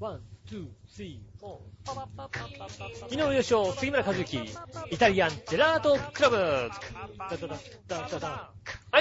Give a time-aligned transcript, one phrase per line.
[0.00, 3.00] One, two, three, four。
[3.00, 4.38] 昨日優勝、杉村和之、
[4.90, 6.36] イタリアンジェラートクラブ。
[6.36, 6.70] は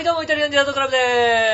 [0.02, 0.98] い、どうも、イタリアンジェラートクラブで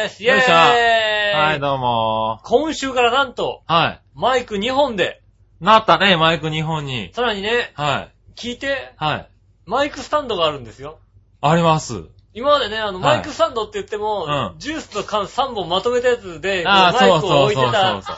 [0.08, 0.24] ーす。
[0.24, 5.22] イェーイよいしょはい、どうも今週からなんと、はマイク2本で、
[5.62, 5.64] い。
[5.64, 7.12] なったね、マイク2本に。
[7.14, 8.34] さらにね、はい。
[8.36, 9.30] 聞いて、はい。
[9.68, 10.98] マイクスタンドがあるんですよ。
[11.42, 12.06] あります。
[12.34, 18.18] 今までね、あの、はいマイクスタンドって言っても、うんジュースと缶3本まとめたやつで、こうああ、マイクをそうそう置いてたそうそう。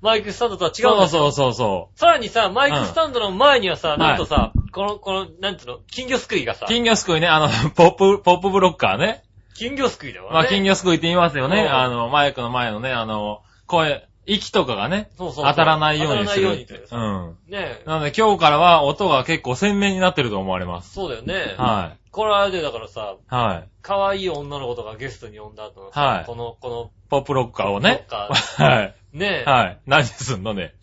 [0.00, 1.28] マイクスタンドとは違うんそう。
[1.28, 9.22] そうそうそさらにさ、マイクスタンドの前にはさ、んなんとさ、この、この、なんつうの、金魚すくいがさう。、金魚すくいね、あの、 ポップ、ポップブロッカーね。
[9.54, 10.34] 金魚すくいだわね。
[10.34, 11.62] まあ、金魚すくいって言いますよね。
[11.62, 16.28] うんあの、マイクの前のね、あの、声、息とかがね、そうそうそう当たらないようにする。
[16.28, 17.36] 当たらないようにってさうん。
[17.48, 17.82] ねえ。
[17.86, 20.92] なので今日からは音が結構鮮明になってると思われます。
[20.92, 21.54] そうだよね。
[21.56, 23.34] はこれあれでだからさ、い。
[23.34, 23.68] はい。
[23.82, 28.06] 可愛い女の子とかゲストに呼んだ後のさ、はいこの、こポップロッカーをの、ね。
[28.08, 28.94] か はい。
[29.12, 29.78] ねえ、はい。
[29.86, 30.74] 何すんのね。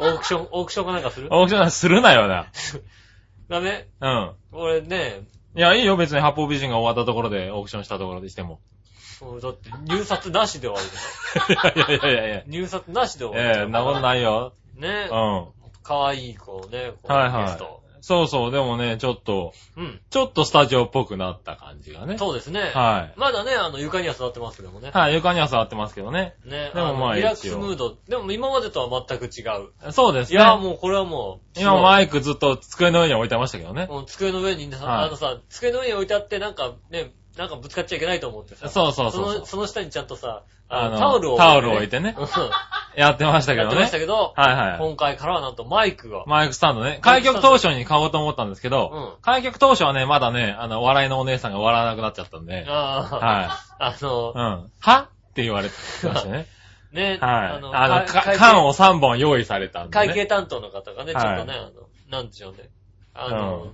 [0.00, 1.28] オークション、オークションかなんかする？
[1.30, 2.46] オークションするなよな。
[3.48, 3.88] ダメ？
[4.00, 4.32] うん。
[4.52, 5.22] 俺ね、
[5.56, 8.60] いや、いいよ、別に八方美人が終わったところで、オークションしたところでしても。
[9.18, 10.90] そうだって入札なしで終わ
[11.46, 11.94] りだよ。
[11.94, 12.42] いやいやいやいや。
[12.46, 14.54] 入札なしで終わりええ、そんなことないよ。
[14.74, 15.16] ねうん。
[15.16, 15.46] は
[15.84, 17.83] 可愛い子ね、こいはいのゲスト。。
[18.04, 19.98] そうそう、でもね、ちょっと、うん。
[20.10, 22.18] ちょっとスタジオっぽくなった感じがね。
[22.18, 22.60] そうですね。
[22.74, 23.18] はい。
[23.18, 24.90] まだね、あの、床には座ってますけどもね。
[24.92, 26.34] はい、床には座ってますけどね。
[26.44, 26.70] ね。
[26.74, 27.96] でもまあのリラックスムード。
[28.06, 29.40] でも今までとは全く違
[29.88, 29.92] う。
[29.92, 30.38] そうですね。
[30.38, 31.58] いや、もうこれはもう。
[31.58, 33.86] 今マイクずっと机の上に置いてましたけどね。
[33.86, 38.68] もう机の上にね、はいあのさ、机の上に置いてあって、なんかね、なんかぶつかっちゃいけないと思ってさ。
[38.68, 42.26] そうそうそうそうの、その下にちゃんとさ、ああののタオルを、タオルを置いてねうん
[42.96, 43.98] やってましたけどねやってました。
[43.98, 44.78] けど、はいはい。
[44.78, 46.24] 今回からはなんとマイクが。
[46.26, 46.98] マイクスタンドね。
[47.02, 53.48] 開局当初に買おうと思ったんですけど、うん開局当初はね、まだね、あの、笑いのお姉さんが笑わなくなっちゃったんで、ああ、はい。
[53.78, 54.70] あのう、ん。
[54.80, 55.08] は？
[55.30, 56.46] って言われてましたね。
[56.92, 57.46] ね、はい。
[57.56, 57.72] あの、
[58.38, 60.06] 缶を3本用意されたんで、ね。
[60.06, 61.70] 会計担当の方がね、ちょっはいとね、あの、
[62.08, 62.70] なんでしょうね。
[63.14, 63.66] あの、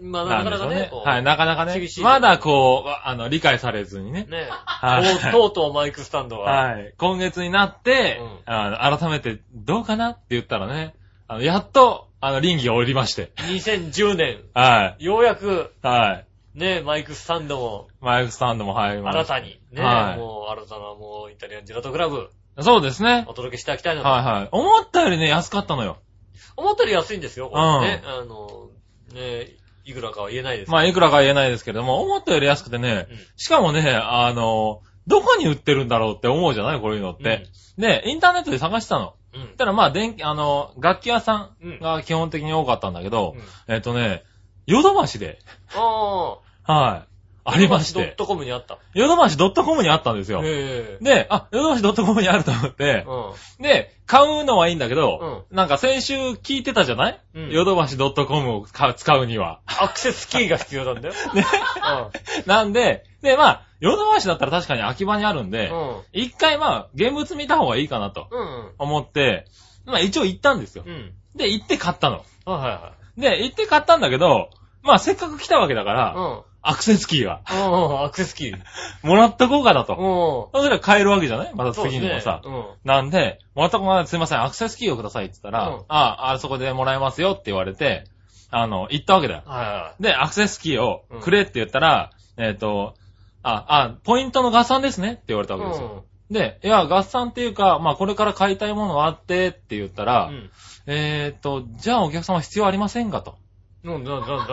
[0.00, 4.26] まあ、なかなかねはい、なかなかね厳しい、まだこう、あの、理解されずにね。
[4.28, 6.94] ね、はいとうとうマイクスタンドは、はい。
[6.98, 10.94] 今月になって、うんあの改めて、どうかなって言ったらね、
[11.28, 13.32] あの、やっと、あの、臨機を降りまして。
[13.36, 15.04] 2010年、はい。
[15.04, 16.58] ようやく、はい。
[16.58, 19.34] ね、マイクスタンドも、マイクスタンドも入りました。
[19.34, 23.24] 新たに、ね、はいもう新たなもうイタリアンジェラートクラブ、そうですね。
[23.26, 24.08] お届けしていきたいなと。
[24.08, 24.48] はいはい。
[24.52, 25.98] 思ったよりね、安かったのよ。
[26.56, 28.02] 思ったより安いんですよ、これね。
[28.06, 28.68] あの、
[29.12, 29.48] ね、
[29.84, 37.46] いくらかは言えないですけどまあ、いくらか言えないですけれども、思ったより安くてね、うんしかもね、あの、どこに売ってるんだろうって思うじゃないこういうのって。
[37.76, 39.14] で、インターネットで探したの。
[39.34, 39.42] うん。
[39.42, 39.48] うん。
[39.56, 44.22] たらまあ、電気、あの、楽器屋さうんんが基本的に多かったんだけどう、んえっとね、
[44.66, 45.38] ヨドバシで、
[45.74, 47.13] あはい、
[47.44, 47.52] あ。
[47.52, 48.78] ありましてドッ、トコムにあった。
[48.94, 50.40] ヨドバシ .com にあったんですよ。
[50.44, 51.04] ええ。
[51.04, 53.04] で、あ、ヨドバシ .com にあると思って、
[53.58, 57.20] うで、買うのはいいんだけど、なんか先週聞いてたじゃない？
[57.34, 59.60] うんヨドバシ .com を買う使うには。
[59.80, 59.84] ん。
[59.84, 61.14] アクセスキーが必要なんだよ。
[61.34, 61.44] ね。
[62.46, 66.02] なんで、で、まあ、ヨドバシだったら確かに秋葉にあるんでう、ん。
[66.12, 68.72] 一回まあ、現物見た方がいいかなとうん。
[68.78, 69.44] 思って、
[69.84, 70.90] まあ一応行ったんですよう。
[70.90, 71.12] ん。
[71.36, 72.24] で、行って買ったの。
[72.46, 74.48] はいはいはで、行って買ったんだけど、
[74.82, 76.14] まあせっかく来たわけだから。
[76.66, 78.04] アクセスキーが、うん。
[78.04, 78.58] アクセスキー。
[79.06, 79.94] もらっとこうかなうと。
[79.94, 79.96] ん。
[79.96, 81.54] そしたら買えるわけじゃない？
[81.54, 82.40] また次にもさ。
[82.44, 82.64] うん。
[82.84, 88.04] なんで、もらったこないすいません、アクセスキーをくださいって言ったら、うんああ、そこでもらえますよって言われて、
[88.50, 89.42] あの、行ったわけだよ。
[89.44, 92.94] はいはで、アクセスキーをうんくれって言ったら、えっ、と、
[93.42, 95.58] あ、あ、ポイントの合算ですねって言われたい。
[95.58, 96.04] わけですよ。
[96.30, 100.50] で、いや、合算っていうか、まあこれから買いたいものあってって言ったら、うん。
[100.86, 103.36] えっ、と、じゃあお客様必要ありませんかと。
[103.84, 104.52] なんでなんでなんで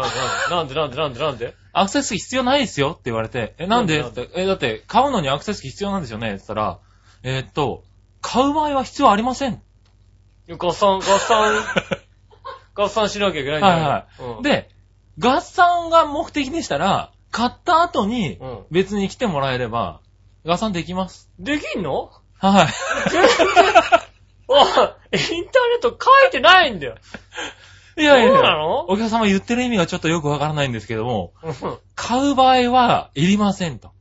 [0.50, 1.54] なんでなんでなんでなんで？
[1.74, 4.04] アクセスキー必要ないですよって言われて、え、なんで？
[4.36, 6.28] え、だって買うのにアクセスキー必要なんですよね？
[6.28, 6.80] って言ったら、
[7.24, 7.84] えっ、と、
[8.22, 9.62] 買う場合は必要ありません。
[10.58, 11.54] 合算、合算、
[12.76, 14.44] 合算しなきゃいけないんじゃないはいはい。
[14.44, 14.70] で、
[15.20, 20.02] 合算が目的でしたら、買った後にうん別に来てもらえれば、
[20.46, 21.30] 合算できます。
[21.40, 22.12] できんの？
[22.38, 22.68] はい。
[24.48, 24.82] おい、インター
[25.14, 25.42] ネ
[25.78, 26.96] ット書いてないんだよ。
[27.98, 28.86] いやいやそうなの？
[28.90, 31.54] お客様言ってる意味がちょっとよくわからないんですけども、うん
[31.96, 33.92] 買う場合はいりませんと。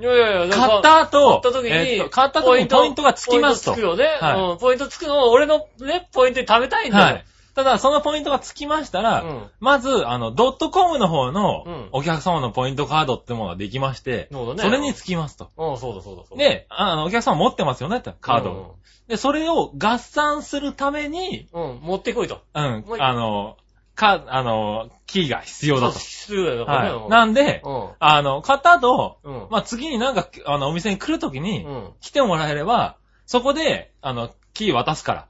[0.00, 3.74] いやいやいや、買った後、買った時に、えっと買った時にポイントがつきますと。
[3.74, 4.18] ポイントつくよね。
[4.20, 4.58] はいうん。
[4.58, 7.04] ポイントつくのを俺のね、ポイントに貯めたいんだよ。
[7.04, 7.24] はい。
[7.58, 15.50] ただ、そのポイントがつきましたら、うんまず、あの、ドットコムの方のうんお客様のポイントカードってものができまして、そうだねそれにつきますと。
[15.56, 16.44] うん、そうだそうだそうだ。
[16.44, 18.76] で、あの、お客様持ってますよねって、カードを。
[19.08, 21.70] で、それを合算するために、うん。
[21.70, 22.42] うん、持ってこいと。
[22.54, 23.56] うんもう、あの、
[23.96, 25.98] か、あの、キーが必要だと。
[25.98, 27.10] 必要だよ、はい。
[27.10, 27.90] なんで、うん。
[27.98, 29.46] あの、買った後、うん。
[29.50, 31.92] まあ、次になんか、あの、お店に来るときにう、ん。
[32.00, 35.26] 来てもらえれば、そこで、あの、キー渡すから。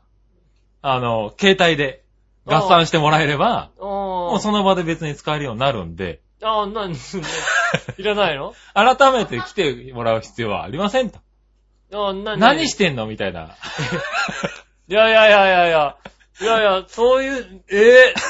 [0.82, 2.04] あの、携帯で
[2.48, 6.94] 合算してもらえれば、ももうその場で別に使えるようになるんで、ああ、なに、
[7.98, 8.54] いらないの？
[8.74, 11.18] 改めて来てもらう必要はありませんと。
[11.92, 13.06] ああ、なに何してんの？
[13.06, 13.56] みたいな。
[14.88, 15.96] い やいやいやいやいや。
[16.40, 17.76] いやいや、そういう、え？
[18.10, 18.14] え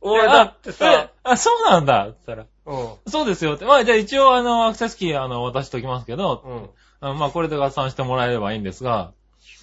[0.00, 3.10] 俺だってさ、えあ、そうなんだって言ったら、うん。
[3.10, 3.64] そうですよって。
[3.64, 7.08] まあ、じゃあ一応あの、アクセスキーあの、渡しときますけど、うん。
[7.08, 9.12] あまあ、これで合算してもらえればいいんですが、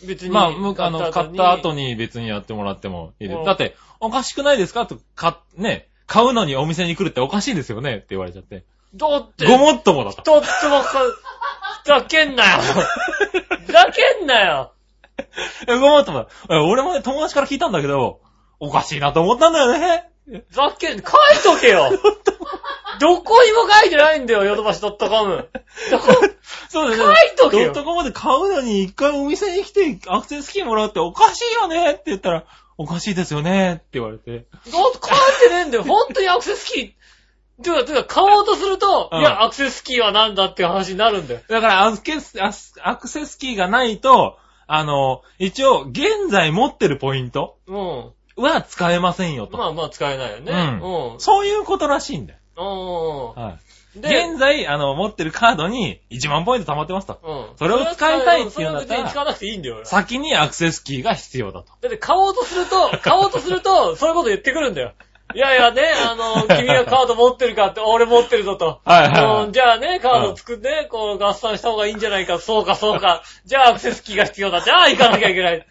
[0.06, 0.34] 別に。
[0.34, 1.90] まあ、むあの、買った後に。
[1.90, 3.46] に別にやってもらってもいいでうんす。
[3.46, 4.86] だって、おかしくないですか？
[4.86, 7.98] と、か、ね、買うのにお店に来るっておかしいですよね？
[7.98, 8.66] って言われちゃって。
[8.96, 10.22] だって、ごもっともだった。
[10.22, 11.00] ちょっとわか、
[11.84, 12.60] ふざけんなよ。
[13.66, 14.74] ふざけんなよ。
[15.68, 18.22] えごもっとも俺もね、友達から聞いたんだけど、
[18.60, 20.10] おかしいなと思ったんだよね。
[20.26, 21.04] ふざけん、書い
[21.44, 21.92] とけよ。
[23.00, 24.98] どこにも書いてないんだよ、ヨドバシ .com。
[24.98, 25.50] どこ、
[26.70, 32.46] そうです書いとけよドットコムで買うのに一回お店に来てアクセスキーもらうっておかしいよねって言ったら、
[32.78, 34.32] おかしいですよねって言われて。
[34.32, 35.84] だって書いてねえんだよ。
[35.84, 37.64] 本当にアクセスキー。
[37.64, 41.42] てか、てか、買おうとすると、うんいや、アクセスキーはなんだっていう話になるんだよ。
[41.48, 48.12] だからアクセス、アスアクセスキーがないと、あの、一応、現在持ってるポイントうん。
[48.38, 49.58] は使えませんよと。
[49.58, 50.52] まあまあ使えないよね。
[50.52, 51.20] うんうん。
[51.20, 52.40] そういうことらしいんだよ。
[53.36, 53.42] うん。
[53.42, 53.60] はい。
[53.96, 57.20] で、現在、あの、持ってるカードに1万ポイント貯まってますと。
[57.24, 57.58] うん。
[57.58, 59.76] それを使いたいっていうんだったらそれは使わなくていいんだよ。
[59.78, 61.74] 俺先にアクセスキーが必要だと。
[61.80, 64.94] だって買おうとすると、買おうとすると、そういうこと言ってくるんだよ。
[65.36, 68.82] いやいやね、あの、君がカード持ってるかって、俺持ってるぞと。
[68.84, 72.40] はいはいはいうんじゃあね、カード作って、こう合算した方がいいんじゃないか。
[72.40, 73.24] そうか、そうか。
[73.46, 74.62] じゃあアクセスキーが必要だ。
[74.62, 75.66] じゃあ行かなきゃいけない。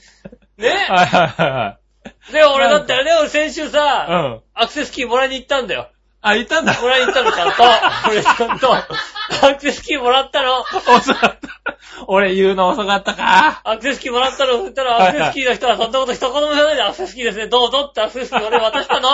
[0.59, 1.82] ねはいはいはいはい。
[2.33, 4.41] で、俺だったらね、俺先週さ、うん。
[4.55, 5.89] アクセスキーもらいに行ったんだよ。
[6.21, 6.81] あ、言ったんだ。
[6.81, 7.63] もらいに行ったの、ちゃんと。
[8.09, 10.61] 俺ちゃんと、アクセスキーもらったの。
[10.61, 11.39] 遅かった。
[12.07, 13.61] 俺言うの遅かったか。
[13.65, 19.09] アクセスキーもらったの、そしたらアクセスキーの人はそんなこと一言も言わないで、アクセスキーですね、どうぞってアクセスキー俺渡したの。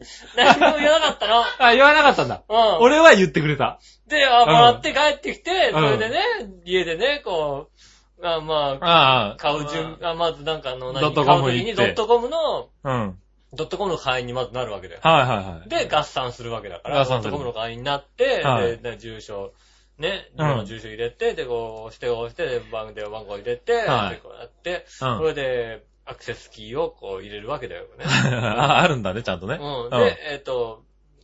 [0.36, 1.44] 何も言わなかったの。
[1.58, 2.42] あ、言わなかったんだ。
[2.48, 2.56] うん。
[2.78, 3.80] 俺は言ってくれた。
[4.06, 6.20] で、あ、もらって帰ってきて、んそれでね、
[6.64, 7.80] 家でね、こう、
[8.22, 9.36] あまあ、ああ。
[9.36, 13.18] 買う順、あまずなんかあの、何ドットコム買う時に行ってドットコムの、うん。
[13.52, 15.00] ドットコムの会員にまずなるわけだよ。
[15.02, 15.68] はいはいはい。
[15.68, 19.52] で、合算するわけだから、ドッ合算するトコムの会員になって、はいで、で住所、
[19.98, 28.04] ね、の住所入れて、で、こう、押して押して、で、番電話番号入れて、はいで、こうやって、うんそれで、アクセスキーをこう入れるわけだよね。
[28.34, 29.58] ああるんだね、ちゃんとね。
[29.60, 29.90] うん。
[29.90, 30.82] で、えっ、と、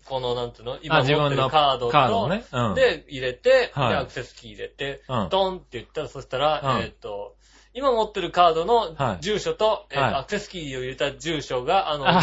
[0.08, 0.78] この、なんつうの？
[0.82, 2.44] 今あ持ってるカードと、カードをね？
[2.52, 2.74] うん。
[2.74, 3.88] で、入れて、はい。
[3.90, 5.28] で、アクセスキー入れて、うん。
[5.28, 6.82] ドンって言ったら、そしたら、うん。
[6.82, 7.34] えっ、と、
[7.74, 9.22] 今持ってるカードのはい。
[9.22, 10.14] 住所と、えーとはい。
[10.14, 12.22] アクセスキーを入れた住所が、あの、あ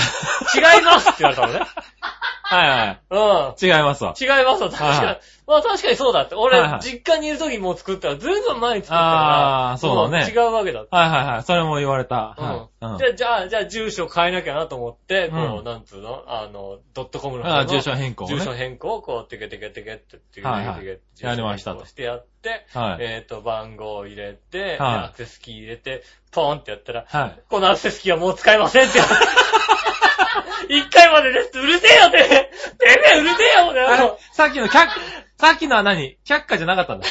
[0.56, 1.60] 違いますって言われたのね。
[2.56, 3.02] はいはい。
[3.10, 3.78] うん。
[3.78, 4.14] 違いますわ。
[4.20, 5.06] 違いますわ、確かに。
[5.06, 6.36] はいまあ確かにそうだって。
[6.36, 9.72] 俺、はいはい実家にいる時もう作ったら、ずいぶん前に作ったから。
[9.72, 10.96] あーそうだねん違うわけだって。
[10.96, 11.44] はいはいはい。
[11.44, 12.38] それも言われた。
[12.40, 12.58] うんはい。
[12.60, 16.24] うんじゃあ、じゃあ、じゃあ、住所変えなきゃなと思って、こう、うんなんつうの？
[16.28, 23.04] あの、ドットコムの方のあ住所変更ね住所変更をこう、テケテケテケって、テケテケやりましたしてやって、はい。
[23.04, 27.40] えっと、番号を入れて、はいアクセスキー入れて、ポーンってやったら、はい。
[27.50, 29.00] このアクセスキーはもう使えませんって。
[30.70, 34.88] 一回までですって、うるせえよてめえてめえうるせえよ、これあれさっきの却、
[35.38, 36.18] さっきのは何？
[36.26, 37.08] 却下じゃなかったんだ。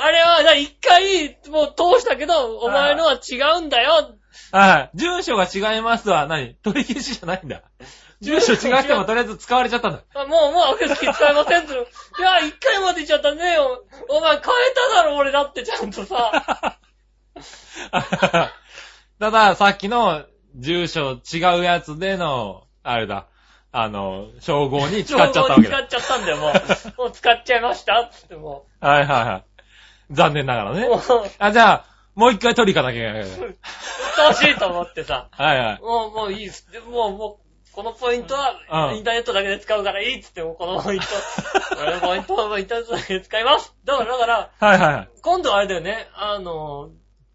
[0.00, 4.14] あれは、な一回、もう通したけど、お前のは違うんだよ。
[4.52, 4.96] はい。
[4.96, 6.26] 住所が違いますわ。
[6.26, 6.54] 何？
[6.62, 7.62] 取り消しじゃないんだ。
[8.20, 10.02] 住所違ってもとりあえず使われちゃったんだ。
[10.14, 11.76] あもう、もうアクセスキー使えませんってい
[12.22, 13.84] や、一回まで言っちゃったねよ。
[14.08, 14.42] お前変え
[14.90, 16.78] ただろ、俺だってちゃんとさ。
[19.20, 20.24] ただ、さっきの
[20.58, 23.26] 住所違うやつでの、あれだ、
[23.70, 25.78] あの、称号に使っちゃったわけだ。
[25.78, 26.52] 使っちゃったんだよ、もう。
[26.98, 29.44] もう使っちゃいましたつってもはいはいはい。
[30.10, 30.74] 残念ながらう。
[30.74, 30.88] ね
[31.38, 31.84] あ、じゃあ、
[32.14, 33.50] もう一回取り行かなきゃいけない。
[33.50, 33.58] 鬱
[34.16, 35.28] 陶しいと思ってさ。
[35.30, 35.80] はいはい。
[35.80, 36.70] もう、もういいです。
[36.72, 41.06] でもう、もう、このポイントは、うんインターネットだけで使うからいいっつっても、このポイント、
[41.80, 43.72] 俺のポイントはインターネットだけで使います。
[43.84, 45.08] だから、だから、はいはいはい。
[45.22, 46.90] 今度はあれだよね、あの、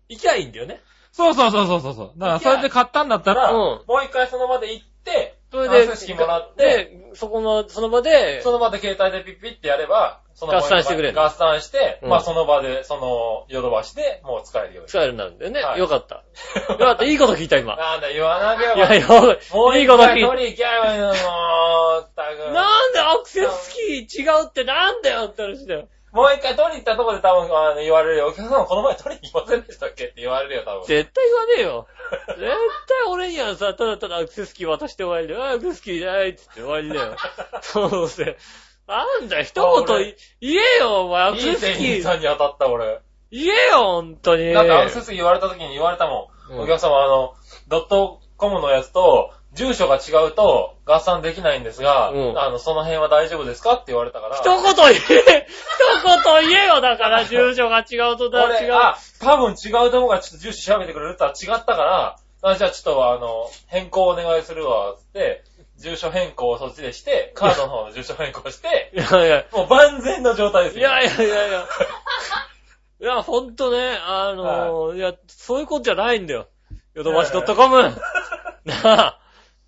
[0.09, 0.81] 行きゃいいんだよね。
[1.13, 2.19] そうそうそうそうそうそう。
[2.19, 14.89] だから、それで買ったんだったら、うんもう一回その場で行って、それで、アクセスキーもらって、で、そこの、その場で、その場で携帯でピッピッってやれば、その合算してくれる合算して、うんまあその場で、その、ヨドバシでもう使えるように。
[14.89, 15.61] 使えるようになるんだよね。
[15.61, 16.23] はいよかった。
[16.73, 17.05] よかった。
[17.05, 17.75] いいこと聞いた、今。
[17.75, 22.51] なんだ、言わなきゃいや、よ、もういいこと聞いきゃいいの、もう、ったく。
[22.51, 23.71] なんでアクセス
[24.07, 25.87] キー違うってなんだよって話だよ。
[26.13, 28.27] もう一回取り行ったところで多分、あの、言われるよ。
[28.27, 30.85] お客さんこの前取りに行きませんでしたっけって言われるよ、多分。
[30.85, 31.87] 絶対言わねえよ。
[32.37, 35.49] 絶対俺にはさ、ただただアクセスキー渡して終わりだよ。
[35.49, 37.15] あ アクセスキーないっつって終わりだよ。
[37.61, 38.37] そうせ。
[38.85, 41.77] なんだよ、一言い言えよ、お前、アクいいセスキー。
[41.77, 42.99] 店員さんに当たった、俺。
[43.31, 44.53] 言えよ、ほんとに。
[44.53, 46.53] だってアクセスキー言われた時に言われたもん。
[46.53, 47.33] うんお客様、あの、
[47.69, 54.37] ドットコムのやつと、住所が違うと合算できないんですが、うんあの、その辺は大丈夫ですかって言われたから。
[54.37, 58.73] 一言言え一言言えよだから、 住所が違うとだ、違俺、う。
[58.73, 61.17] あ、多分違うとこがちょっと住所調べてくれる？
[61.17, 65.43] とは違ったから、あじゃあちょっとあの、変更お願いするわ、つって、
[65.77, 70.81] 住所変更をそっちでして、カードの方の住所変更して、いやいや、もう万全の状態ですよ。
[70.81, 71.65] いやいやいやいや。
[73.01, 76.47] いや、ほんとね、あのーいや、そういうことじゃないんだよ。
[76.95, 77.81] ヨドバシ .com!
[78.65, 79.19] なあ、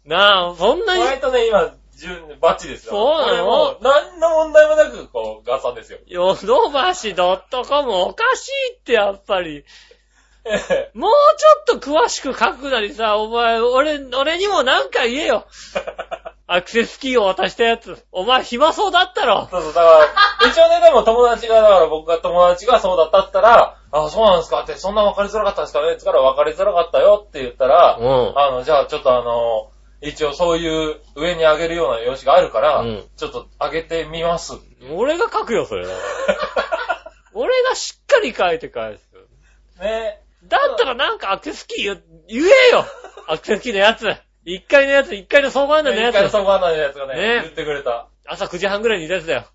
[0.05, 2.91] なあ、そんなに、割とね、今、順、バッチリですよ。
[2.91, 5.99] そうなの何の問題もなく、こう、合算ですよ。
[6.07, 7.41] ヨドバシ .com
[7.93, 9.63] おかしいってやっぱり。
[10.47, 11.11] ええもう
[11.65, 15.47] ちょっと詳しく書くなりさ、お前、俺、俺にもなんか言えよ。
[16.47, 18.05] アクセスキーを渡したやつ。
[18.11, 19.47] お前暇そうだったろ。
[19.49, 19.89] そうそう、だか
[20.41, 28.33] ら、一応ね、でも友達が、だから僕が友達がそうだったったら、あ、そうなんですかって、そんな分かりづらかったですかねって言ったら分かりづらかったよって言ったら、うん。
[28.37, 29.71] あの、じゃあちょっとあの、
[30.01, 34.53] 一応そういう上に上げるような用紙があるから、うんちょっと上げてみます。
[34.91, 35.85] 俺が書くよ、それ。
[37.33, 39.09] 俺がしっかり書いて返す。
[39.81, 40.21] ね。
[40.43, 42.85] だったらなんかアクセスキー言言えよ
[43.27, 44.05] アクセスキーのやつ。
[44.45, 46.31] 1階のやつ、1階の相場案内のや一回つ。
[46.31, 48.07] そこ案内のやつがね、ね言ってくれた。
[48.27, 49.45] 朝9時半ぐらいにいたやつだよ。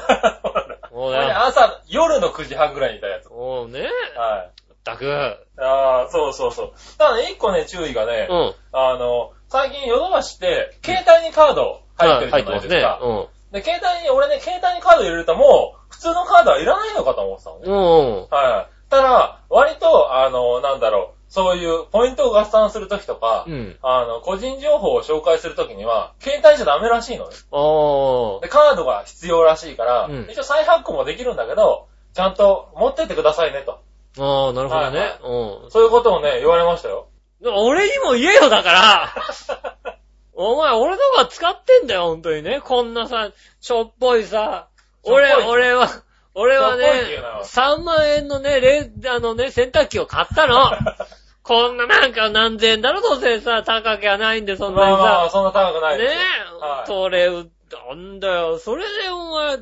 [0.90, 1.32] もうこれねね。
[1.32, 3.28] 朝、夜の9時半ぐらいにいたやつ。
[3.28, 3.82] もうね。
[4.16, 4.63] はい。
[4.92, 5.38] ったく。
[5.58, 6.72] ああ、そうそうそう。
[6.98, 8.54] ただね、一個ね、注意がね、うん。
[8.72, 13.00] あの、最近ヨドバシって、携帯にカード入ってるじゃないですか。
[13.02, 13.28] ね。
[13.52, 17.62] で、携帯に、俺ね、携帯にカード入れるともう、普通のカードはいらないのかと思ってたのね。
[17.66, 17.74] うん。
[17.74, 18.28] うん。
[18.30, 18.90] はい。
[18.90, 23.76] ただ、割と、あの、なんだろう、そういうポイントを合算するときとか、うん。
[23.82, 27.34] あの、個人情報を紹介するときには、携帯じゃダメらしいのね。
[27.52, 33.80] あで、カードが必要らしいから、うん一応再発行もできるんだけど、ちゃんと持ってってくださいねと。
[34.18, 34.22] あ。
[34.22, 35.18] ああ、なるほどねはいはい。
[35.64, 35.70] うん。
[35.70, 37.08] そういうことをね、言われましたよ。
[37.42, 39.14] 俺にも言えよ、だから
[40.34, 42.60] お前、俺のが使ってんだよ、ほんとにね。
[42.60, 43.30] こんなさ、
[43.60, 44.68] しょっぽいさ。
[45.04, 45.88] 俺、しょっぽい俺は、
[46.34, 50.72] 俺はしょっぽいって言うねな、3万円のね、レあのね、洗濯機を買ったの。
[51.44, 55.30] こんななんか何千円だろ、どうせさ、高きゃないんで、そんなにまあまあ、さ。
[55.30, 56.18] そんな高くないでねすよ。
[56.62, 58.58] え、はいそれ、なんだよ。
[58.58, 59.58] それでお前、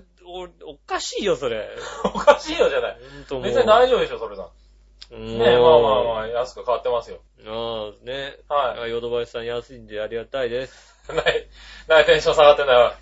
[0.64, 1.68] おおかしいよ、それ。
[2.04, 2.98] おかしいよじゃない。
[3.14, 3.40] ほんと。
[3.40, 4.48] 別に大丈夫でしょ、それな。
[5.10, 7.20] ねねえ、まあまあまあ、安く買ってますよ。
[7.46, 8.38] ああ、ね。
[8.48, 10.96] はヨドバシさん安いんでありがたいです。
[11.10, 11.12] い。
[11.16, 11.48] ない、
[11.88, 12.94] ないテンション下がってんだよ。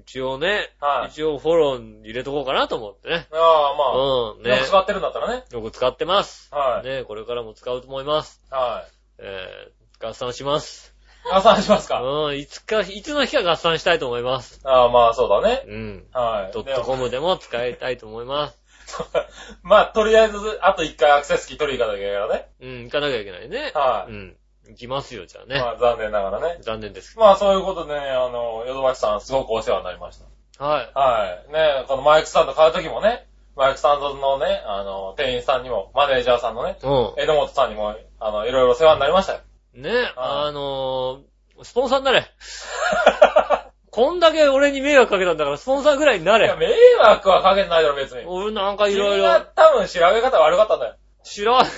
[0.00, 1.08] 一応ね、はい。
[1.10, 3.28] 一応フォロー入れとこうかなと思ってね。
[3.32, 4.66] ああ、まあ、うん、ねよく。
[4.66, 5.44] 使ってるんだったらね。
[5.50, 6.52] よく使ってます。
[6.52, 6.86] はい。
[6.86, 8.40] ね、これからも使うと思います。
[8.50, 8.92] はい。
[9.18, 10.91] えー、合算します。
[11.30, 12.02] 合算しますか？
[12.02, 14.60] うん、いつか、いつの日か合算したいと思います。
[14.64, 15.64] ああ、まあそうだね。
[15.66, 16.06] うん。
[16.12, 16.52] はい。
[16.52, 18.62] ドットコムでも使いたいと思います。
[19.62, 22.48] まあ、とりあえず、あと一回アクセスキー取りに行かなきゃいけないからね。
[22.60, 23.72] うん、行かなきゃいけないね。
[23.74, 24.12] はい。
[24.12, 24.36] うん。
[24.68, 25.60] 行きますよ、じゃあね。
[25.60, 26.58] まあ、残念ながらね。
[26.60, 30.24] 残念ですけまあ、そういうことでね、あの、ヨドバシさん、すごくお世話になりました。
[30.58, 30.64] ど。
[30.64, 30.90] はい。
[30.94, 31.52] はい。
[31.52, 33.26] ね、このマイクスタンド買うときもね、
[33.56, 39.40] マイクスタンドのね、あの、店員さんにも、マネージャーさんのね、う江戸本さんにも、あの、いろいろ世話になりましたよ。
[39.76, 39.82] ん。
[39.82, 42.26] ね、あのー、スポンサーになれ。
[43.90, 46.66] こんだけ俺に迷惑かけたんだから、スポンサーぐらいにないや、れ。
[46.66, 48.24] 迷惑はかけてないだろ、別に。
[48.26, 50.96] 俺なんかいろいろ多分調べ方悪かったんだよ。
[51.22, 51.70] 知らない。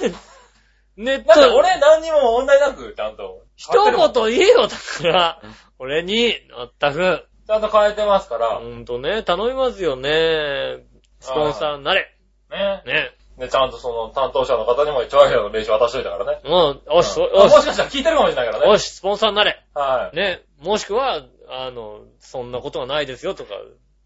[0.97, 3.43] ネッだってト、俺何にも問題なく、ちゃんと。
[3.57, 5.43] 一言言えよ、だから。
[5.81, 7.27] 俺に、まったく。
[7.47, 8.59] ちゃんと変えてますから。
[8.59, 10.87] ほんとね、頼みますよね。
[11.19, 12.17] スポンサーになれ。
[12.51, 12.83] ね。
[12.87, 13.11] ね。
[13.38, 16.41] で、ちゃんとその担当者の方にも一応の名刺渡しといたからね。
[16.45, 18.71] うん、よし、うんよし、もしかしたら聞いてるかもしれないからね。
[18.71, 19.64] よし、スポンサーになれ。
[19.75, 20.17] はい。
[20.17, 20.43] ね。
[20.61, 23.55] もしくは、あの、そんなことはないですよとか、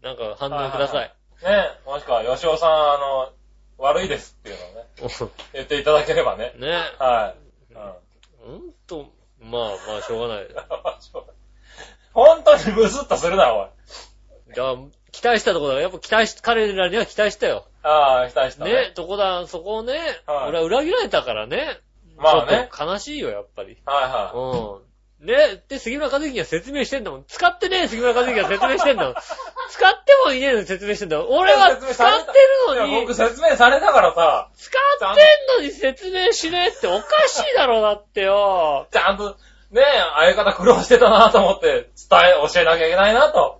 [0.01, 1.13] なんか反応ください。
[1.43, 1.69] ね。
[1.85, 3.31] もしくは、吉尾さん、あの、
[3.77, 6.53] 悪いですっていうのをね、言っていただければね。
[6.57, 6.81] ね。
[6.97, 7.73] はい。
[7.73, 8.59] うん。
[8.61, 9.05] ほんと、
[9.39, 10.47] まあ まあ、しょうがない。
[12.13, 13.67] 本当にブスッとするな、おい。
[14.53, 14.75] じゃあ、
[15.11, 17.65] 期待したところだから、やっぱ期待し、彼らには期待したよ。
[17.83, 18.73] ああ、期待したね。
[18.73, 19.93] ね、とこだ、そこをね、
[20.25, 21.79] はい俺は裏切られたからね。
[22.17, 23.77] まあねちょっと悲しいよ、やっぱり。
[23.85, 24.89] はいはうん。
[25.25, 27.25] ね、で、杉村和之が説明してんだもん。
[27.27, 29.15] 使ってねえ、杉村和之が説明してんだもん。
[29.69, 31.27] 使ってもいねえのに説明してんだもん。
[31.39, 32.73] 俺は使ってるい。
[32.73, 38.87] いや、のに僕、説明されたからさ、使ってんのに説明しねえっておかしいだろ、だってよ。
[38.91, 39.35] ちゃんと、
[39.71, 39.83] ね
[40.15, 43.58] 相方苦労してたなと思って、伝え、教えなきゃいけないなと。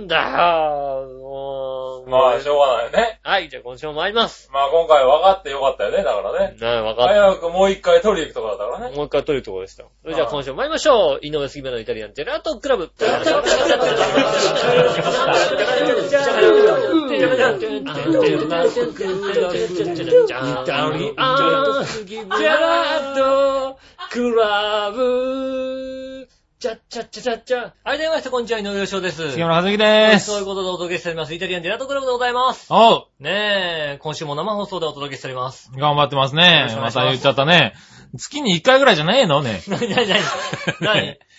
[0.00, 2.10] なんだよ、もう。
[2.10, 3.20] まあ、しょうがないよね。
[3.22, 4.50] はい、じゃあ今週も参ります。
[4.52, 6.56] まあ、今回分かってよかったよね、だからね。
[6.58, 7.14] ねわかった。
[7.14, 8.96] 早くもう一回取りに行くとこだったからね。
[8.96, 9.84] もう一回取るところでした。
[10.02, 11.26] それじゃあ今週も参りましょう。
[11.26, 12.84] 井上杉村のイタリアンジェラートクラブ。
[12.84, 13.24] イタリアン
[22.28, 23.78] ジェラート
[24.10, 26.39] クラブ。
[26.60, 27.72] チャッチャッチャチャッチャ。
[27.84, 29.30] はい、どうもみなさん、こんにちは、井上洋翔です。
[29.30, 30.26] 杉村はずきです。
[30.26, 31.32] そういうことでお届けしております。
[31.32, 32.66] イタリアンジェラートクラブでございます。
[32.68, 35.70] おうねえ、今週も生放送でお届けしております。
[35.74, 37.72] 頑張ってますねまた言っちゃったね。
[38.18, 39.62] 月に1回ぐらいじゃないのね。
[39.68, 40.22] なになになに
[40.82, 41.18] 何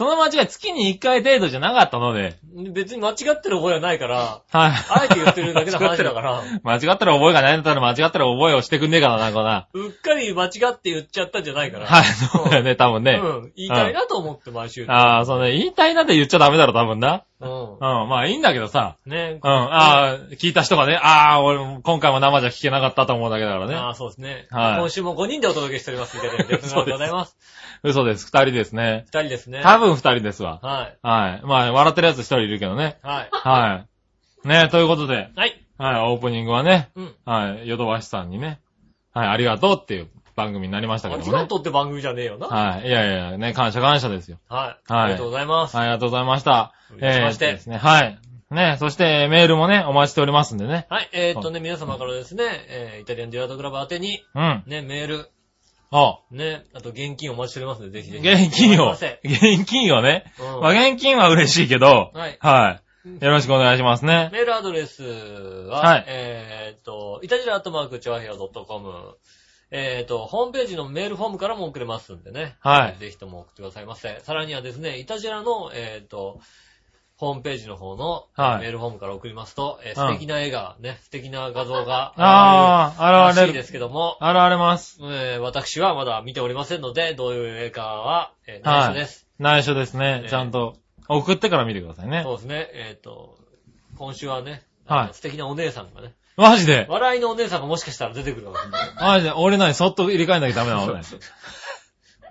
[0.00, 2.38] その間違い月に1回程度じゃなかったので。
[2.72, 4.72] 別に間違ってる覚えはないから、はい。
[4.88, 9.68] あえて言ってるだけの話だから、 間違ったら覚えがないんだったら間違ったら覚えをしてくんねえからな、こな。
[9.74, 11.86] うっかり間違って言っちゃったんじゃないから。
[11.86, 13.20] はい、そうだよね、多分ね。
[13.22, 13.52] うん。
[13.54, 14.86] 言いたいなと思って毎週。
[14.88, 17.24] ああ、そうね、言いたいなって言っちゃダメだろ、多分な。
[17.40, 17.78] うんうん、。
[18.08, 18.96] まあいいんだけどさ。
[19.04, 23.74] ねうん、ああ、聞いた人がね、ああ、俺も今回も生じゃ聞けなかったと思うだけだからね。
[23.74, 24.46] ああ、そうですね。
[24.50, 26.16] はい今週も5人でお届けしております。
[26.16, 27.36] イタリアンジェラートクラブで ございます。
[27.82, 29.06] 嘘です、二人ですね。
[29.08, 29.60] 2人ですね。
[29.62, 30.60] 多分二人ですわ。
[30.62, 30.98] はい。
[31.02, 31.46] はい。
[31.46, 32.98] まあ、笑ってるやつ一人いるけどね。
[33.02, 33.28] はい。
[33.30, 33.84] は
[34.44, 34.48] い。
[34.48, 35.66] ねということで、はい。
[35.78, 37.14] はい、オープニングはね、うん。
[37.24, 38.60] はい、ヨドバシさんにね、
[39.14, 41.48] はい、ありがとうっていう番組になりましたけどもねありが。
[41.48, 42.48] とうって番組じゃねえよな。
[42.48, 44.38] はい、いやいや、ね、感謝感謝ですよ。
[44.48, 44.92] はい。
[44.92, 45.76] はいありがとうございます。
[45.76, 46.72] はい、ありがとうございました。
[46.90, 48.18] どうしましてですね、はい。
[48.50, 50.86] ね、そしてメールもね、お待ちしておりますんでね。
[50.90, 51.08] はい。
[51.12, 54.62] えーっとね、皆様からですね、えーイタリアンジェラートクラブ宛てに、うん。
[54.66, 55.30] ね、メール、
[55.92, 58.46] おね、あと現金お待ちしておりますので、ぜひぜひ。
[58.46, 60.32] 現金を現金をね。
[60.38, 63.24] うんまあ、現金は嬉しいけど、はいはい。
[63.24, 64.28] よろしくお願いしますね。
[64.32, 69.16] メールアドレスは、はいえーっと、イタジラアットマークチョアヘア .com、
[69.72, 72.56] えーっと、ホームページのメールフォームからも送れますんでね。
[72.60, 74.20] はいぜひとも送ってくださいませ。
[74.20, 76.40] さらにはですね、イタジラの、えーっと、
[77.20, 83.48] ホームページの方の、はいメールフォームから送りますと、えーうん素敵な絵が、ね、素敵な画像がああ、現れる。
[83.48, 84.98] らしいですけども、現れます。
[85.02, 89.26] えー私はまだ見ておりませんので、どういう絵かは、えー内緒です。
[89.38, 90.26] 内緒ですねえ。
[90.28, 90.76] ーちゃんと
[91.08, 92.34] 送ってから見てくださいねそ。
[92.34, 93.36] うですね、えーっと、
[93.98, 96.86] 今週はね、はい素敵なお姉さんがね、マジで？
[96.88, 98.94] 笑いのお姉さんがもしかしたら出てくるかもしれない。
[98.98, 99.32] マジで？
[99.32, 100.94] 俺何そっと入れ替えなきゃダメなの？
[100.94, 101.02] ね。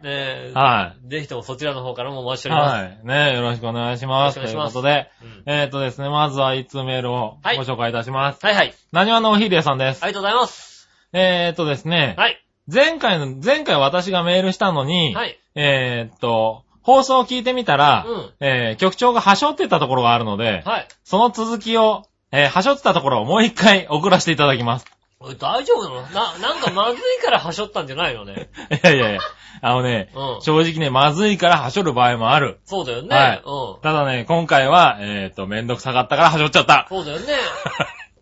[0.03, 2.51] ねえ、はぜひともそちらの方からもお待ちしてい。
[2.51, 2.73] おります。
[2.73, 2.99] はい。
[3.03, 4.39] ねよろしくお願いします。
[4.39, 8.45] ということで、うんえっとですね、まずは1通メールをごはい紹介いたします。
[8.45, 8.73] はいはい。
[8.91, 10.03] 何話のおひりやさんです。
[10.03, 10.89] ありがとうございます。
[11.13, 12.43] えっとですね、はい。
[12.71, 15.39] 前回の、前回私がメールしたのに、はい。
[15.55, 20.87] えーっと、放送を聞いてみたら、うんえー局長が端折ってたところがあるので、はい。
[21.03, 24.85] その続きを、えー端折ってたところをもう一回送らせていただきます。
[25.21, 26.01] 大丈夫なの？
[26.09, 28.49] な、なんかまずいからはしょったんじゃないのね。
[28.71, 29.19] いやいやいや、
[29.61, 30.41] あのね、うん。
[30.41, 32.59] 正直ね、まずいから端折る場合もある。
[32.63, 33.15] そうだよね。
[33.15, 33.81] はいうん。
[33.81, 36.85] ただね、今回は、えーっと、めんどくさかったから端折っちゃった。
[36.87, 37.33] そうだよね。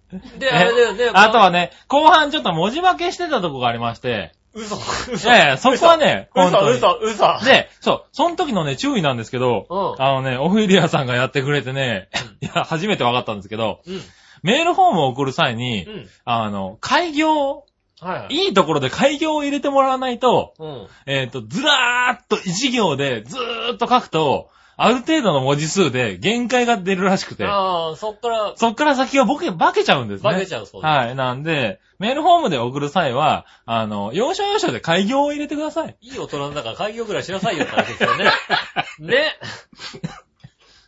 [0.39, 1.11] で、あれだよね。
[1.13, 4.79] あとはね、後半ちょっと文字化けしてたとこがありまして、嘘、い
[5.13, 5.29] 嘘。
[5.29, 7.45] やいや、そこはね、本嘘、当に嘘、嘘。
[7.45, 12.09] で、そう、その時のね、注意なんですけど、うんあのね、オフィリアさんがやってくれてね、
[12.41, 14.01] いや、初めて分かったんですけど、うん。
[14.43, 16.07] メールフォームを送る際に、うん。
[16.25, 17.65] あの、開業、
[17.99, 18.35] はいはい。
[18.35, 20.87] いいところで開業を入れてもらわないと、うん。
[21.07, 30.31] えっ、と、ずらーっと一行でずーっと書くと、ある程度の文字数で限界が出るらしくて、ああ、そっから、そっから先はボケ、化けちゃうんですね。
[30.31, 30.91] 化けちゃうそうです。
[30.91, 31.15] はい。
[31.15, 35.97] なんで、メールフォームで送る際は、あの、要所要所で開業を入れてください。
[35.99, 38.31] いい大人だから開業ぐらいしなさいよって話ですよね。
[39.01, 39.39] ね。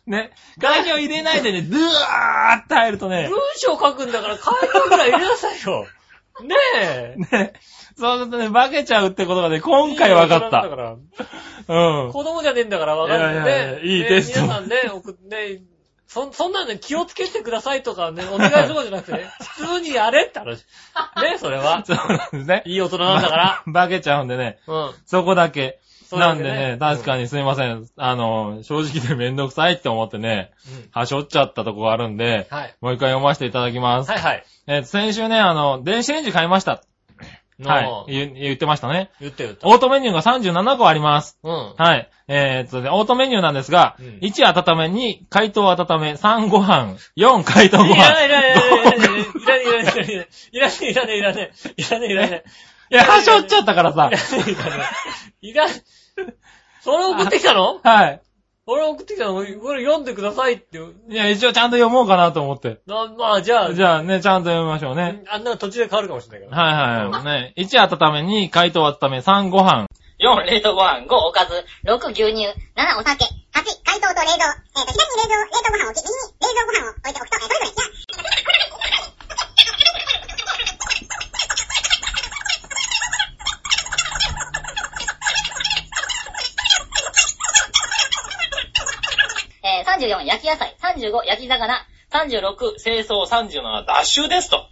[0.06, 0.32] ね。
[0.60, 5.86] 開業入れないでね、ずーっと入るとね文、章書くんだから開業ぐらい入れなさいよ。
[6.42, 7.14] ねえ。
[7.16, 7.52] ね。
[7.96, 10.68] そうするとね、化けちゃうってことがね、今回分かっいい大人だた。
[10.70, 12.12] からうん。
[12.12, 13.82] 子供じゃねえんだから分かるんいやいやいやで。
[13.82, 15.62] ねいいテスト皆さんね、送って、ね、
[16.06, 20.64] そ、そんなのね、気をつけてくださいとかね、お願いとかじゃなくてね、普通にやれって話。
[21.22, 21.82] ね、それは。
[21.86, 22.62] そうなんですね。
[22.66, 23.62] いい大人なんだから。
[23.72, 24.94] 化けちゃうんでね、うん。
[25.06, 25.78] そこだけ。
[26.10, 27.86] それだけなんでね、確かにすいません。
[27.96, 30.88] あの、正直でめんどくさいって思ってね、うん。
[30.90, 32.74] はしょっちゃったとこがあるんで、はい。
[32.80, 34.10] もう一回読ませていただきます。
[34.10, 34.44] はいはい。
[34.66, 36.82] えー先週ね、あの、電子レンジ買いました。
[37.62, 38.12] はのい。
[38.12, 39.10] 言言ってましたね。
[39.20, 39.68] 言って言った。
[39.68, 41.38] オートメニューが37個あります。
[41.44, 41.74] うん。
[41.76, 42.10] はい。
[42.26, 44.06] えー、っとね、オートメニューなんですが、うん。
[44.22, 47.94] 1温め、2解凍温め、3ご飯、4解凍ご飯。
[47.94, 48.90] いらないいらないいらない。
[48.90, 50.08] いらないいらない
[50.48, 51.04] いらないいらないいらない。
[51.04, 51.52] いらないいらない。
[51.76, 52.44] いらないいらない。
[52.92, 54.10] いや、はしょっちゃったからさい。
[54.10, 54.88] らないいらない。
[55.42, 55.74] いらない
[56.82, 57.80] それ送ってきたの？
[57.84, 58.20] はい。
[58.66, 59.34] 俺送ってきたの？
[59.34, 59.42] こ
[59.74, 60.78] れ読んでくださいって。
[60.78, 62.80] いや、一応ちゃんと読もうかなと思って。
[62.86, 65.24] なまあ、じゃあ、じゃあね、ちゃんと読みましょうね。
[65.28, 66.62] あんなの途中で変わるかもしれないから。
[66.62, 66.70] は
[67.02, 67.24] いはい。
[67.24, 69.86] ね、1温め、2解凍温め、3ご飯。
[70.20, 72.44] 4冷凍ご飯、5おかず、6牛乳、
[72.76, 73.28] 7お酒、8
[73.84, 74.44] 解凍と冷凍、
[74.76, 77.90] えっ、と、左に冷蔵、冷凍ご飯を置き、右に冷蔵ご飯を置いておくと、えーそれぞれ、
[89.62, 94.66] いや、34焼き野菜、35焼き魚、36清掃、37ダッシュですと。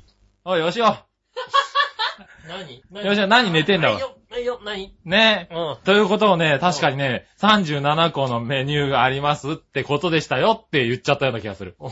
[0.45, 0.87] おい、よしお。
[2.49, 3.05] 何？
[3.05, 3.95] よしお、何寝てんだわ。
[3.95, 5.77] ないよ、ないよ、何ねうん。
[5.85, 11.77] ということをね、確かにね、37個のメニューがありますってことでしたよって言っちゃったような気がする。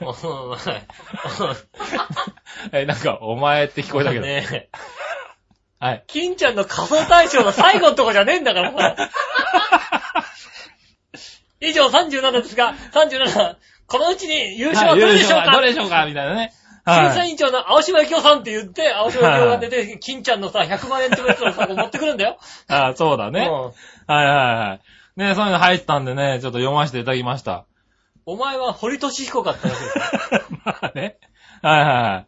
[0.00, 0.86] おおはい。
[2.72, 4.26] え、なんか、お前って聞こえたけど。
[4.26, 4.68] ねえ。
[5.78, 6.04] はい。
[6.06, 9.10] 金ちゃんの仮想大賞の最後のとこじゃねえんだからさ。
[11.68, 15.50] 以上37ですが、37、このうちに優勝はどれでしょうか？
[15.52, 16.06] どれでしょうか？
[16.06, 16.52] みたいなね。
[16.88, 17.14] 審はい。
[17.14, 22.38] 査委員長の青島幸夫さんって言って、青島幸夫が出て、金ちゃんのさ、100万円ってやつをさ、持ってくるんだよ。
[22.68, 23.40] あそうだね。
[23.40, 23.72] うんはい
[24.08, 24.78] はいは
[25.16, 25.20] い。
[25.20, 27.64] ねそういうの入ってたんでね、ちょっと読ませていただきました。
[28.24, 30.42] お前は堀俊彦かって話ですよ。
[30.64, 31.16] まあね。
[31.62, 32.26] はいはいはい。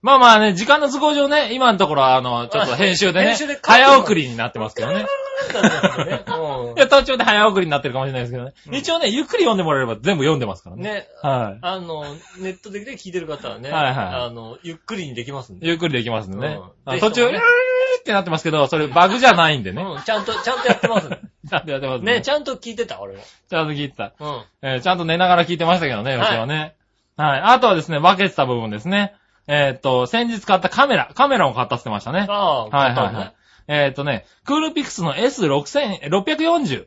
[0.00, 5.06] まあまあね、時間の都合上ね、今のところはあの、ちょっと編集でね 編集で、早送りになってますけどね。
[5.42, 8.52] うんいや、途中で早送りになってるかもしれないですけどね。
[8.78, 10.82] 一応ね、ゆっくり読んでもらえれば全部読んでますからね。
[10.82, 11.58] ね、はい。
[11.60, 12.04] あの、
[12.38, 15.66] ネットでね聞いてる方はね、はいはいあの、ゆっくりにできますんで。
[15.66, 16.60] ゆっくりできますんでね。
[16.60, 19.82] うんあ途中、ぜひともねルルルルってなってますけど、それバグじゃないんでね。
[19.82, 21.08] うん、ちゃんと、ちゃんとやってます。
[21.48, 23.22] ちゃんとやってますね、ちゃんと聞いてた、俺も。
[23.48, 24.12] ちゃんと聞いてた。
[24.18, 24.42] うん。
[24.62, 26.74] えーちゃんと寝ながら聞いてましたけどね、はい吉はね。
[27.16, 27.40] はい。
[27.40, 29.14] あとはですね、分けてた部分ですね。
[29.46, 32.26] えーっと、先日買ったカメラ、カメラを買ったって言ってましたね。
[32.28, 33.32] ああ、はいはい簡単ね
[33.66, 33.78] はい。
[33.84, 36.86] えーっとね、クールピックスの S640。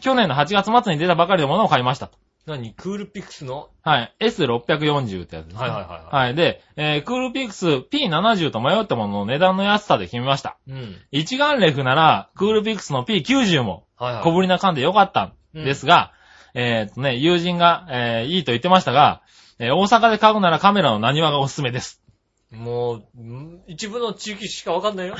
[0.00, 2.18] 去年の8月末に出たばかりのものを買いましたと。
[2.46, 2.72] 何？
[2.74, 3.68] クールピックスの？
[3.82, 4.14] はい。
[4.20, 5.60] S640 ってやつです、ね。
[5.60, 6.34] はいはいはいはいはい。
[6.34, 10.58] で、えークールピックス P70 と迷ったものの値段の安さで決めました。
[10.68, 10.96] うん。
[11.10, 14.24] 一眼レフなら、クールピックスの P90 もはいはい。
[14.24, 16.12] 小ぶりな缶でよかったんですが、
[16.54, 19.22] えーっとね、友人が、えーいいと言ってましたが、
[19.58, 22.02] えー大阪で買うならカメラの何話がおすすめです。
[22.50, 25.16] もう、ん一部の地域しかわかんないよ。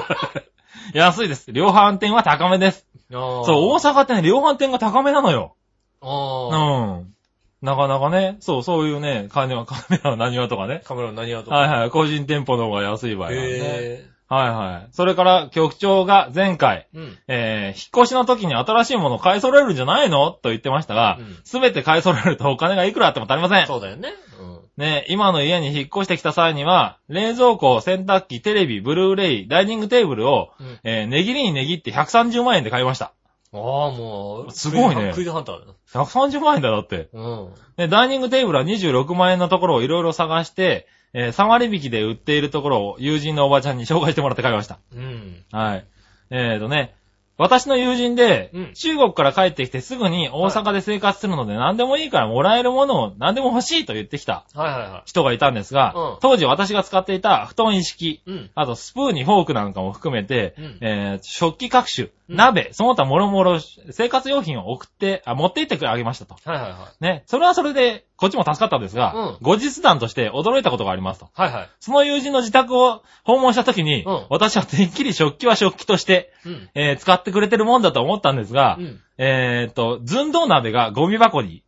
[0.94, 1.52] 安いです。
[1.52, 2.86] 量販店は高めです。
[3.10, 5.54] そそう、大阪ってね、量販店が高めなのよ。
[6.00, 6.58] あうあ。
[7.00, 7.14] ん。
[7.62, 10.82] なかなかね、そう、そういうね、カメラ、カメラの何話とかね。
[10.84, 11.50] カメラの何やと。
[11.50, 13.38] はいはい、個人店舗の方が安い場合はね。
[13.42, 14.88] へはいはい。
[14.92, 17.18] それから、局長が前回、ぇうん。
[17.28, 20.30] えー、引っ越しの時に新しいものを買い揃えるんじゃないの？
[20.30, 23.66] と言ってましたがうん、すべ、て買い揃えるとお金がいくらあっても足りません。
[23.66, 24.14] そうだよね。
[24.40, 24.59] うん。
[24.80, 33.12] ね、今の家に引っ越してきた際には、冷蔵庫、洗濯機、テレビ、ブルーレイ、ダイニングテーブルを、うんえー、値切りに値切って130万円で買いました。
[33.52, 34.50] ああ、もう。
[34.50, 35.76] すごいねクイズハンターだよ。
[35.92, 37.10] 130万円だ、だって。
[37.12, 37.48] うん。
[37.76, 44.78] で、ダイニングテーブルは26万円のところをいろいろ探して、えー、3割引きで売っているところを友人のおばちゃんに紹介してもらって買いました。
[44.96, 45.44] うん。
[45.52, 45.86] はい。
[46.30, 46.94] えーとね、
[47.40, 58.22] 私の友人で、うん中国から帰ってきてすぐに大阪で生活するので何でもいいからもらえるものを何でも欲しいと言ってきたはいはいは人がいたんですが、うん当時私が使っていた布団一式、い。
[58.26, 58.50] うん。
[58.54, 66.36] あとスプーンにフォークなんかも含めて、うんえー食器各種、うん鍋、その他もろもろ生活用品を送って、あ、持って行ってあげましたと。
[66.44, 67.04] はいはいはい。
[67.04, 67.24] ね。
[67.26, 71.30] それはそれで、こっちも助かったんですが、うん後日談として驚いたことがありますと。
[71.32, 71.68] はいはい。
[71.80, 76.70] その友人の自宅を訪問した時に、うん私はてっきり食器は食器として、うん。
[76.74, 79.00] えー使ってくれてるもんだと思ったんですが、うん。
[79.16, 81.62] えーっと、寸胴鍋がゴミ箱に。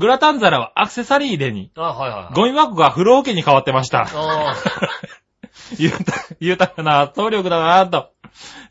[0.00, 2.34] グラタン皿はアクセサリー入れに、あはいはいはい。
[2.34, 4.08] ゴミ箱が風呂桶に変わってました。
[5.78, 8.10] 豊か、 豊かな能力だなぁと。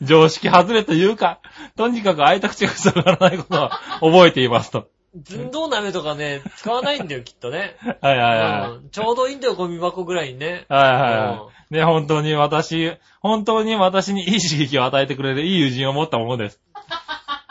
[0.01, 1.39] 常識外れというか、
[1.77, 4.89] とにかく開いた口が塞がらないことは覚えていますと。
[5.25, 7.75] 寸胴鍋とかね、使わないんだよ、 きっとね。
[8.01, 8.71] はいはいはい。
[8.71, 10.65] うんちょうどいいんだよ、ゴミ箱ぐらいにね。
[10.69, 11.73] はいはいはい。
[11.73, 16.59] ね、本当に私、本当に私にいい刺激を与えてくれるいい友人を持ったものです。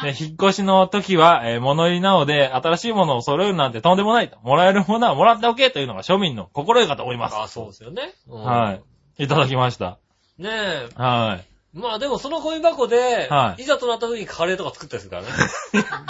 [0.02, 4.38] ね、引っ越しの時は、えー物入りなので、新しいものを揃えるなんてとんでもないと。
[4.42, 7.36] もらえるものはもらっておけというのが庶民の心得かと思います。
[7.36, 8.12] あそうですよね。
[8.28, 8.72] うんは
[9.18, 9.24] い。
[9.24, 9.98] いただきました。
[10.38, 10.88] ねえ。
[10.96, 11.51] はい。
[11.74, 15.28] まあでもそのゴミ箱で、はいいざとなった時にカレーとか作ったりするからね。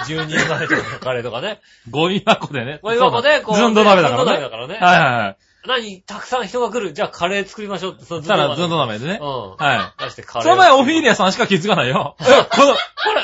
[0.09, 1.61] 10人前とかのカレーとかね。
[1.89, 2.81] ゴミ箱でね。
[2.83, 4.31] ゴミ箱でこうずんど鍋だからね。
[4.31, 5.37] ずんど鍋だからねはいはいはい。
[5.65, 6.93] 何たくさん人が来る。
[6.93, 8.05] じゃあカレー作りましょうって。
[8.05, 9.21] そのそしたらずんど鍋でね。
[9.23, 9.57] うん。
[9.57, 10.03] はい。
[10.03, 10.49] 出してカレー。
[10.49, 12.17] その前オフィーリアさんしか気づかないよ。
[12.19, 13.23] この、ほら、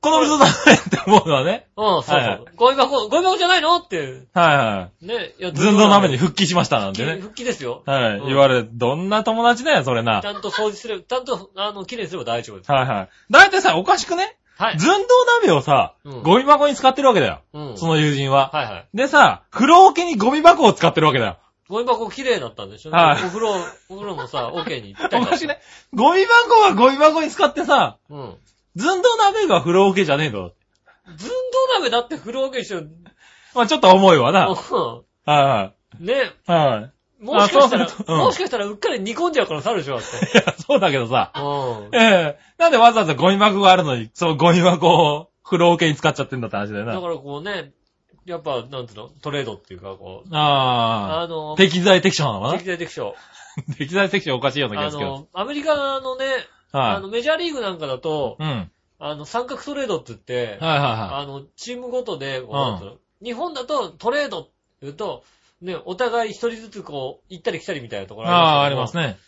[0.00, 1.66] このずんど鍋って思うのはね。
[1.76, 2.44] うん、そうそう。
[2.56, 4.22] ゴミ箱、ゴミ箱じゃないのって。
[4.32, 5.34] はいはね。
[5.38, 5.52] い。
[5.52, 7.20] ずんど鍋に復帰しましたなんてね。
[7.20, 7.82] 復帰ですよ。
[7.86, 8.18] はい。
[8.18, 8.68] うん言われる。
[8.72, 10.26] どんな友達だよ、それなち。
[10.26, 12.72] ゃんと掃除すれば、ちゃんと、あの、綺麗にすれば大丈夫です。
[12.72, 13.08] はいはい。
[13.30, 14.36] だいたいさ、おかしくね？
[14.58, 14.78] はい。
[14.78, 14.98] ずんど
[15.42, 17.40] 鍋をさうん、ゴミ箱に使ってるわけだよ。
[17.54, 17.78] うん。
[17.78, 18.50] その友人は。
[18.52, 18.88] はいはい。
[18.94, 21.38] でさ、風呂桶にゴミ箱を使ってるわけだよ。
[21.68, 22.90] ゴミ箱綺麗だったんでしょ？
[22.90, 23.54] はいお風呂、
[23.90, 25.60] お風呂もさ、OK に行ったり おかしくね？
[25.94, 28.34] ゴミ箱はゴミ箱に使ってさ、うん。
[28.76, 30.50] ずんど鍋が風呂桶じゃねえの？
[31.16, 31.34] ずんど
[31.78, 32.90] 鍋だって風呂 OK にしよう。
[33.54, 34.48] まあちょっと重いわな。
[34.48, 34.58] はい
[35.26, 36.04] うはん。
[36.04, 36.14] ね。
[36.48, 36.50] い。
[36.50, 36.80] は
[37.20, 37.24] い。
[37.24, 40.38] もしかしたらうする、とうんもしかしたらうっかり煮込んじゃう可能性あるでしょだって。
[40.38, 41.32] いや、そうだけどさ。
[41.36, 41.96] うん。
[41.96, 46.94] ええなんでわざわざゴミ箱があるのに、そのゴミ箱を風呂桶に使っちゃってんだって話だよな。
[46.94, 47.72] だからこうね、
[48.24, 53.14] やっぱ、なんつうの、トレードっていうか、こう、ああのあ、、適材適所なのか適材適所。
[53.68, 55.10] な 適材適所おかしいような気あがするけど。
[55.18, 56.24] の、アメリカのね、
[56.72, 58.42] あはの、メジャーリーグなんかだと、い。
[58.42, 58.70] うん。
[58.98, 62.42] あの、三角トレードって言って、はいはいはあの、チームごとで、
[63.22, 64.50] 日本だとトレードって
[64.82, 65.24] 言うと、
[65.62, 68.24] ね、お互い一人ずつこう、行ったり来たりみたいなとこい。
[68.24, 69.18] ろああ、あけどりますね。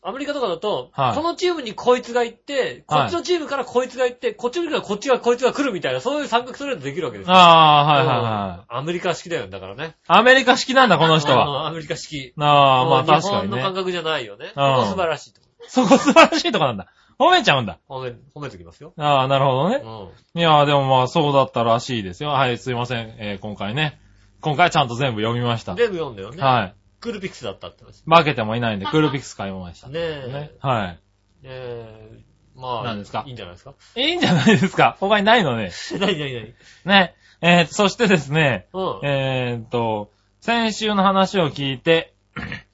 [0.00, 7.34] アメリカとかだと、はいこのチームにこいつが行って、こっちのチームからこいつが行って、こっちのチームからこっちがこいつが来るみたいな、そういう三角トレードできるわけですよ。
[7.34, 8.72] ああ、はいはいはい。
[8.72, 9.96] うんアメリカ式だよ、だからね。
[10.06, 11.48] アメリカ式なんだ、この人は。
[11.48, 12.32] うんアメリカ式。
[12.38, 13.48] ああ、まあうん確かにね。
[13.48, 14.46] 日本の感覚じゃないよね。
[14.46, 16.86] うんここ素晴らしいと そこ素晴らしいとこなんだ。
[17.18, 17.78] 褒めちゃうんだ。
[17.88, 18.92] 褒め、褒めてきますよ。
[18.96, 19.76] ああ、なるほどね。
[19.76, 20.40] うん。
[20.40, 22.30] いやーでもまあそうだったらしいですよ。
[22.30, 23.14] はい、すいません。
[23.18, 23.98] えー今回ね。
[24.40, 25.74] 今回ちゃんと全部読みました。
[25.74, 26.40] 全部読んだよね。
[26.40, 26.74] はい。
[27.00, 28.02] クールピックスだったって話。
[28.06, 29.88] 負けてもいないんで、クールピックス買いました。
[29.90, 30.30] ねえ。
[30.32, 30.50] ね。
[30.60, 30.98] はい。
[31.42, 33.24] えー、まあ、何ですか？
[33.26, 33.74] いいんじゃないですか？
[33.96, 34.96] いいんじゃないですか？
[35.00, 35.70] 他にないのね。
[35.98, 37.14] なになになにね。
[37.40, 39.00] えー、そしてですね、うん。
[39.04, 42.14] えーっと、先週の話を聞いて、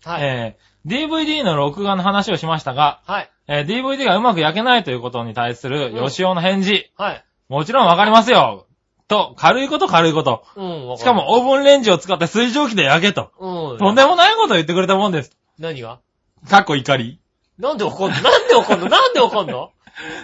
[0.04, 0.22] はい。
[0.22, 3.30] えー、DVD の録画の話をしましたが、はい。
[3.48, 7.24] えー DVD がうまく焼けないということに対するうん吉尾の返事、はい。
[7.48, 8.66] もちろんわかりますよ。
[9.06, 10.44] と、軽いこと軽いこと。
[10.56, 13.30] うん、わしかもオーブンレンジを使って水蒸気で焼けと。
[13.40, 13.78] る、うん。
[13.78, 15.32] とんでもないことを言ってくれたもんです。
[15.58, 16.00] 何が？
[16.48, 17.20] かっこ怒り。
[17.58, 18.20] なんで怒んの？
[18.20, 18.88] なんで怒んの？
[18.88, 19.70] なんで怒んの？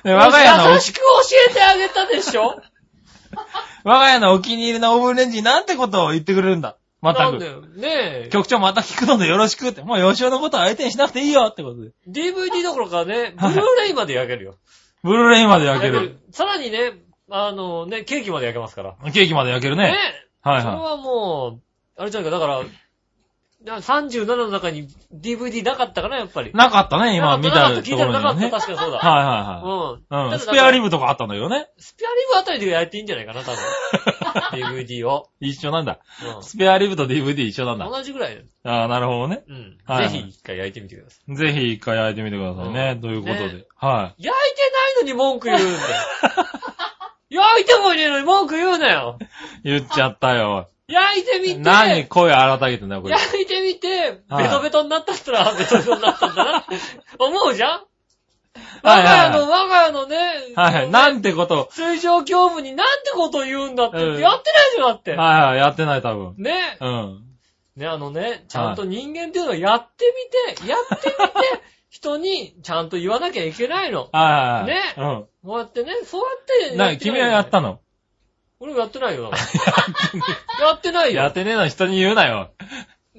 [0.02, 1.02] で 我が家のお優しく教
[1.50, 2.60] えてあげたでしょ？
[3.84, 6.76] 我が家のお気に入りのオーブンレンジになんてことを言ってくれるんだ。
[7.00, 7.32] また。
[7.32, 7.40] ね
[7.80, 8.28] え。
[8.30, 9.82] 局長また聞くのでよろしくって。
[9.82, 11.90] もう吉尾のことは相手にしなくていいよってことで。
[12.08, 14.56] DVD どころかね、ブはいルーレイまで焼けるよ。
[15.02, 16.18] ブルーレイまで焼ける。
[16.30, 16.92] さらにね、
[17.30, 18.96] あのね、ケーキまで焼けますから。
[19.12, 19.94] ケーキまで焼けるね。
[20.42, 22.62] はいはそれはもう、あれじゃないか、だから
[23.64, 26.52] 37の中に DVD なかったかな、やっぱりい。。
[26.54, 28.50] なかったね、今見たとなかった聞いたらなかった。
[28.50, 28.98] 確かにそうだ。
[28.98, 29.68] はいはう
[29.98, 30.00] ん。
[30.00, 30.24] いはい。
[30.24, 30.30] うん。
[30.30, 30.84] だスペアリブ。
[30.84, 31.68] ブとかあったんだけどね。
[31.78, 33.58] スペアリブあたりで焼いていいんじゃないかな、多分。
[34.86, 35.28] DVD を。
[35.40, 35.98] 一緒なんだ。
[36.40, 37.78] うスペアリブと DVD 一緒なんん。
[37.78, 37.90] だ。
[37.90, 38.42] 同じぐらい。
[38.64, 39.42] ああ、なるほどね。
[39.46, 39.78] うん。
[39.84, 41.36] はいぜひ一回焼いてみてください。
[41.36, 42.92] ぜひ一回焼いてみてくださいね。
[42.92, 43.64] うんということでね。
[43.76, 44.32] は焼いてな
[45.02, 45.76] いのに文句言うんだよ。
[47.28, 49.18] 焼いてもいねえのに文句言うなよ。
[49.62, 49.68] い。
[49.70, 50.68] 言っちゃったよ。
[50.90, 51.58] 焼いてみて。
[51.58, 53.14] 何声荒たげてんだよ、これ。
[53.14, 56.76] 焼いてみて、はいベトベトになったったら、 ベトベトになったんだなって
[57.18, 57.80] 思うじゃん？
[58.82, 60.16] 我が家の、我が家のね、
[60.56, 60.90] はいはい。
[60.90, 61.68] なんてこと。
[61.72, 65.12] 水上業務になんてことを言うんだって、うんやってないじゃん、だって。
[65.12, 66.34] はいはい、やってない多分。
[66.38, 66.76] ね。
[66.80, 67.22] うん。
[67.76, 70.04] ね、あのね、ちゃんと人間っていうのはやって
[70.50, 74.08] みて、やってみて、 人にちゃんと言わなきゃいけないの。
[74.12, 74.66] はいはいはい。
[74.66, 75.26] ねうん。
[75.48, 76.28] こうやってね、そうや
[76.68, 76.76] って。
[76.76, 77.80] な、君はやったの？
[78.60, 79.30] 俺もやってないよ、
[80.60, 81.22] やってないよ。
[81.22, 82.50] やってねえの人に言うなよ。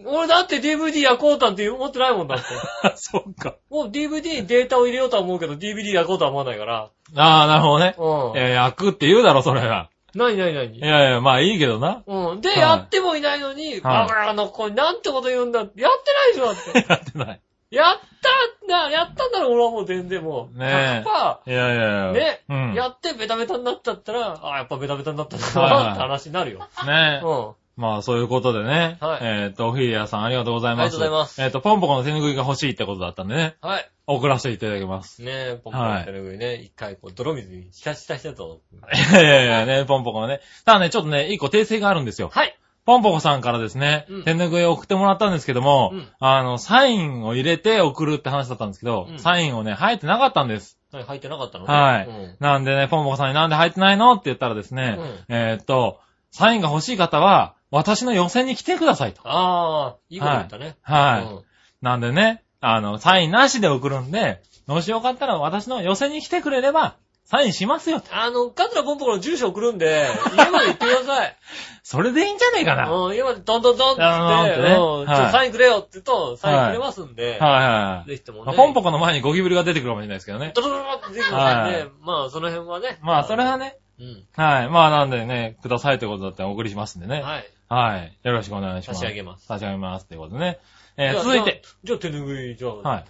[0.05, 2.45] 俺だって DVD 焼こうなんて思ってないもんだって。
[2.95, 3.55] そっか。
[3.69, 6.89] もう DVD にデータを入れようとは思うけど、DVD 焼こうとは思わないから。
[7.15, 7.95] ああ、なるほどね。
[7.97, 8.39] うん。
[8.39, 9.89] えー、焼くって言うだろ、それは。
[10.13, 12.03] なになにないにやいや、まあいいけどな。
[12.05, 12.41] うん。
[12.41, 15.81] で、はいやってもいないのに、バカなの子になんてこと言うんだって。
[15.81, 15.91] やっ
[16.35, 16.93] てないでしょ、だって。
[16.93, 17.41] やってない。
[17.71, 20.59] やったんだ、やったんだろ、俺はもう全然もう。
[20.59, 22.11] ね100%いやいやいや。
[22.11, 22.73] ね、うん。
[22.73, 26.59] やってベタベタになっちゃったら、あやっぱベタベタになったなって話になるよ。
[26.85, 27.51] ねうん。
[27.77, 28.97] まあそういうことでね。
[28.99, 30.95] はいえっと、オフィリアさんありがとうございます。
[30.95, 33.55] ありがとうございますえっと、ポンポコの手拭いが欲しいってことだったんでね。
[33.61, 33.89] はい。
[34.07, 35.21] 送らせていただきます。
[35.23, 38.61] ねえ、ポンポンの手拭いね、一回こう泥水に浸したしたと。
[38.93, 40.41] いやいやいやね、ポンポコのね。
[40.65, 42.29] ただね、ちょっとね、一個訂正があるんですよ。
[42.33, 42.57] はい。
[42.85, 50.77] ポンポコさんからですね、うん手拭いを送ってもらったんですけども、うんあの、サインを入れて送るって話だったんですけど、うんサインをね、入ってなかったんです。
[50.91, 54.97] はい、入ってなかったのはいうんなんでね、ポンポコさんになんで入ってないのって言ったらですね、
[55.29, 55.99] えーっと、
[56.31, 59.21] サインが欲しい方は、私の予選に来てくださいと。
[59.23, 60.75] ああ、いいこと言ったね。
[60.81, 61.33] はい。
[61.33, 61.41] うん
[61.81, 66.95] なんでね、あの、サインなしで送るんで、もしよかったら私の予選に来てくれれば、
[67.31, 68.13] サインしますよと。
[68.13, 71.37] あの、カツラポンポコの住所送るんで、家まで行ってください。
[71.81, 72.91] それでいいんじゃねえかな。
[72.91, 78.09] はいうん、家までドンドンドンって言って、ねうん、サインくれよって言うと、サインくれますんで、はいはい。
[78.09, 78.45] ぜひともね。
[78.47, 80.51] まあポンポコの前にゴキブリが出てくるかもしれないですけどね。
[80.53, 82.99] ドドドドって出てくるんで、はいまあ、その辺はね。
[83.01, 84.25] まあ、それはね、うん。
[84.35, 84.69] はい。
[84.69, 87.21] まあ、なんでね、くださいってことだったらお送りしますんでね。
[87.21, 87.49] はい。
[87.69, 88.17] はい。
[88.23, 88.99] よろしくお願いします。
[88.99, 89.45] 差し上げます。
[89.45, 90.59] 差し上げますってことでね。
[90.97, 91.61] えー続いて。。
[91.85, 92.73] じゃあじゃあ手拭い、じゃあ。
[92.73, 93.05] はい。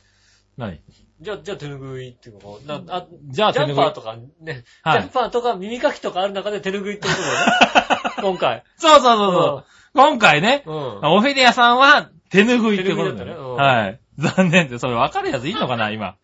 [0.58, 0.80] 何？
[1.22, 3.78] じゃあ、じゃあ手拭いっていうか、なあ、じゃあ、ジャン手拭い。
[3.78, 8.12] パーとかね、はいジャンパーとか耳かきとかある中で手拭いってことだよね。
[8.22, 8.64] 今回。
[8.78, 9.66] そうそうそうそう。
[9.94, 10.74] 今回ね、うん。
[11.04, 13.20] オフィリアさんは手拭いってことだよね。
[13.20, 14.00] 手拭いだったねうんはい。
[14.18, 16.16] 残念って、それ分かるやついんのかな、今。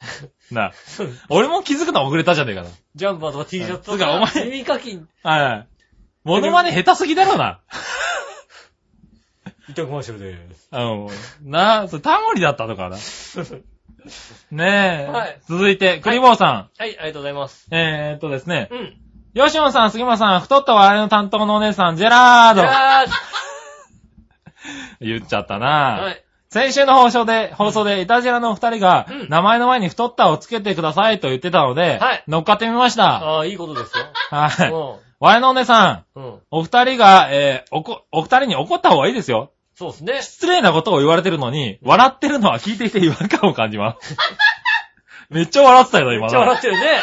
[0.52, 0.72] な。
[1.30, 5.32] 俺も気づくの遅れたじゃねえかジャンパーとか T シャツとつうかおか、前耳かき、な。
[5.32, 5.68] はい。
[6.24, 7.60] モノマネ下手すぎだろな。
[9.70, 10.70] 糸コマーシャルでーす。
[10.72, 11.52] うん。
[11.52, 12.98] なあ、それタモリだったのかな。
[14.52, 15.12] ねえ。
[15.12, 16.70] はい続いて、クリボーさん。
[16.78, 17.68] はい、ありがとうございます。
[17.72, 18.98] えーっとですね、うん。
[19.36, 22.64] 吉野さん、杉村さん、太った笑いの担当のお姉さん、ジェラード。
[22.64, 23.06] あ
[25.00, 25.68] 言っちゃったな
[26.02, 26.24] はい。
[26.50, 33.18] 先週の放送で、放送で、イタジラのお二人が、うん名前の前に太ったをつけてくださいと言ってたので、はい乗っかってみました。
[33.18, 34.06] ああ、いいことですよ。
[34.32, 34.72] はい。
[34.72, 36.24] う我のお姉さん、ん。
[36.24, 36.40] うん。
[36.52, 39.52] お二人が、えーおこ、お二人に怒った方がいいですよ。
[39.78, 40.22] そうですね。
[40.24, 44.18] 失礼なことを言われてるのに、笑ってるのは聞いていて違和感を感じます。
[45.30, 47.02] めっちゃ笑ってたよ、今めっちゃ笑ってるね。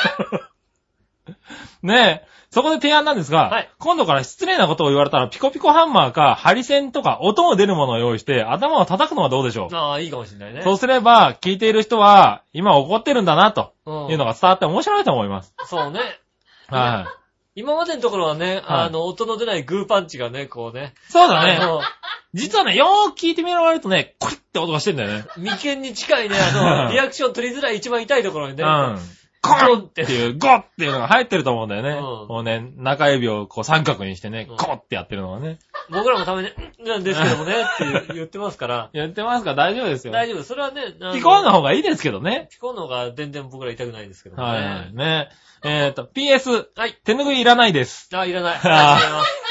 [1.95, 2.35] ねえ。
[2.51, 10.63] そこで提案なんですが、はい今度から失礼なことを言われたら、ピコピコハンマーか、ハリセンとか、音を出るものを用意して、頭を叩くのはどうでしょう、ああ、いいかもしれないね。
[10.63, 15.55] そうすれば、聞いている人は、今怒ってるんだな、とうんいうのが伝わって面白いと思います。
[15.67, 16.01] そうね。
[16.69, 17.24] はい。
[17.57, 20.95] 今までのところはね、はいあの、音の出ないグーパンチがね、こうね。
[21.09, 21.59] そうだね。
[21.61, 21.83] あの
[22.35, 25.25] 実はね、よーく聞いてみられるとね、コリッって音がしてんだよね。
[25.37, 28.65] 眉間に近いね、あの、 リアクション取りづらい一番痛いところにね。
[28.65, 28.99] うん。
[29.45, 31.91] コンってっていう、ゴッっていうのが入ってると思うんだよね。
[31.91, 35.59] うんこうね、中指をこう三角にしてね、うんコッってやってるのがね。
[35.91, 37.55] 僕らもために、んなんですけどもね、
[38.03, 38.91] って言ってますから。
[38.93, 39.51] やってますか？
[39.51, 40.13] ら大丈夫ですよ。
[40.13, 40.43] 大丈夫。
[40.43, 40.83] それはね、
[41.15, 42.49] ピコーンの方がいいですけどね。
[42.51, 44.49] ピコーンの方が全然僕ら痛くないですけどもね。
[44.49, 44.95] はいはい。
[44.95, 45.29] ね。
[45.63, 46.95] えっ、と、PS、はい。
[47.05, 48.09] 手拭いいらないです。
[48.15, 48.59] あ、いらない。
[48.63, 49.45] ありがとうございます。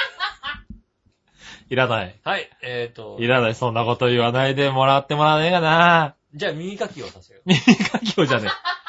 [1.70, 2.20] いらない。
[2.24, 2.50] はい。
[2.62, 3.56] えっとい、らない。
[3.56, 6.16] そんなこと言わないでもらってもらえねえかな。
[6.36, 7.44] じゃあ耳かきをさせよう。
[7.50, 8.83] 耳かきをじゃねえ。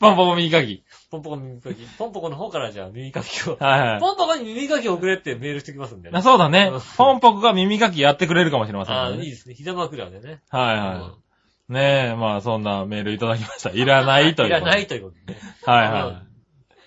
[0.00, 0.82] ポンポコ耳かき。
[1.10, 1.76] ポンポコ耳かき。
[1.98, 3.56] ポンポコの方からじゃあ耳かきを。
[3.60, 4.00] はいはい。
[4.00, 6.18] ポンポコに耳かきを送れってメールしてきますんでね。
[6.18, 6.80] あそうだねうん。
[6.96, 9.24] ポンポコが耳かきやってくれるかもしれませんああ、のでね。
[9.26, 9.54] いいですね。
[9.54, 10.40] 膝枕でね。
[10.48, 11.14] はいは
[11.68, 11.72] い。
[11.72, 13.70] ねえ、まあそんなメールいただきました。
[13.70, 14.48] いらないという。
[14.48, 15.40] いらないということでね。
[15.66, 16.26] はいはい。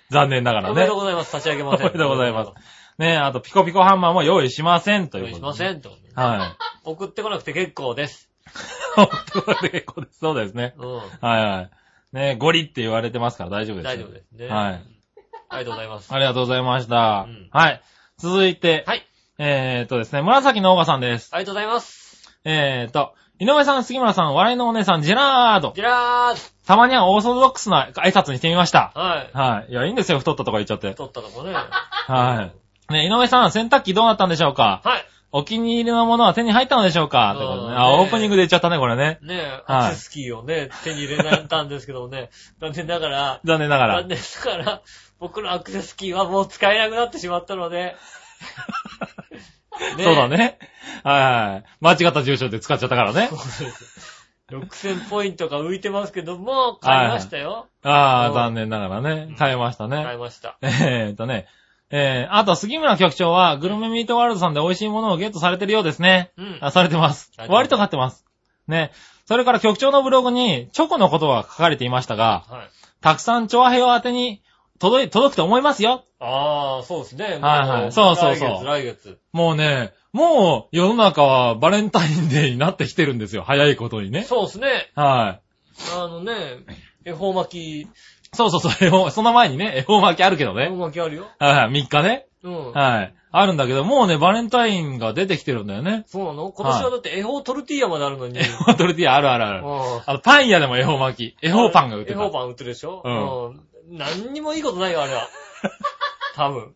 [0.10, 0.95] 残念ながらねおめでとう。
[0.97, 1.30] ございます。
[1.32, 1.88] 差し上げません。
[1.88, 2.52] おめでとうございます。
[2.97, 5.39] ねえ、あとピコピコハンマーも用意しませんということで。
[5.39, 5.91] しませんと。
[6.15, 6.89] はい。
[6.89, 8.30] 送ってこなくて結構です。
[8.95, 10.19] 本当に結構です。
[10.19, 10.76] そうですね。
[10.78, 10.95] うん。
[10.95, 11.69] はいはい。
[12.13, 13.86] ねえ、ゴリって言われてますから大丈夫です。
[13.86, 14.47] 大丈夫ですね。
[14.47, 14.84] はい。
[15.49, 16.13] ありがとうございます。
[16.13, 17.26] ありがとうございました。
[17.28, 17.82] うんはい。
[18.17, 19.06] 続いて、はい。
[19.39, 21.30] えーっとですね、紫のオーガさんです。
[21.34, 22.32] ありがとうございます。
[22.45, 25.73] えーっと、井上さん、杉村さん、笑いのお姉さん、ジェラード。
[25.76, 28.91] じゃーたまにはオーソドックスな挨拶にしてみました。
[28.95, 29.38] はい。
[29.38, 29.71] はい。
[29.71, 30.93] いや、いいんですよ、太ったとか言っちゃって。
[30.93, 31.54] 取ったとこね。
[31.54, 32.52] は
[32.89, 32.93] い。
[32.93, 34.82] ね、井上さん、洗濯機どうなったんでしょうか？
[34.84, 35.06] はい。
[35.36, 37.34] お気に入りのものは手に入ったのでしょうか？
[37.36, 37.76] ということでね。
[37.78, 39.17] あ、オープニングで言っちゃったね、これね。
[39.24, 42.30] ねえ、はいアクセスキーをね、手に入れられたんですけどもね、
[42.62, 44.10] 残念ながら、残念ながら残。
[44.10, 44.82] 念ながら、
[45.19, 47.96] 僕のアクセスキーはもう使えなくなってしまったので、
[49.98, 50.28] そうだ。
[50.28, 50.60] ね。
[51.04, 51.63] はいはい。
[51.82, 53.38] 間違った住所で使っちゃったからねそう。
[53.39, 54.24] です。
[54.52, 57.67] 6000ポイントが浮いてますけども、買いましたよ。
[57.84, 59.34] ああ、うん残念ながらね。
[59.39, 60.04] 買いましたね。
[60.04, 60.58] 買いました。
[60.62, 61.48] えーっとね。
[61.95, 66.32] えー、あと、杉村局長は、グルメミートワールドさんで美味しいものをゲットされてるようですね。
[66.38, 66.58] うん。
[66.60, 68.25] あ、されてます割と買ってます。
[68.67, 68.91] ね。
[69.27, 72.69] それから局長のブログに、チョコのことが書かれていましたが、はい。
[72.99, 74.41] たくさん調和平和宛てに
[74.79, 76.06] 届い、届くと思いますよ。
[76.19, 77.25] ああ、そうですね。
[77.25, 79.19] はいはいもそうそうそう来月、来月。
[79.32, 83.43] もうね、もう世の中はバレンタインデーになってきてるんですよ。
[83.43, 84.23] 早いことにね。
[84.23, 84.91] そうですね。
[84.95, 85.95] はい。
[85.95, 86.34] あのね、
[87.06, 87.88] 恵方巻き、
[88.34, 90.78] そうそうそう、恵方、その前にね、恵方巻きあるけど恵方ね。
[90.86, 91.28] 巻きあるよ。
[91.39, 92.28] はいはい、3日ね。
[92.43, 92.72] うん。
[92.74, 93.13] はい。
[93.36, 96.04] あるんだけど、もうね、バレンタインが出てきてるんだよね。
[96.08, 96.52] そうなの？
[96.52, 98.38] 今年はだって恵方トルティーヤまであるのに。
[98.38, 99.63] 恵方トルティーヤあるあるある。
[99.63, 101.38] うんあの、パン屋でも恵方巻き。
[101.41, 102.19] 恵方パンが売ってた。
[102.19, 103.02] 恵方パン売ってるでしょ？
[103.89, 103.98] うん。
[103.98, 105.28] 何にもいいことないよ、あれは。
[106.36, 106.76] 多分。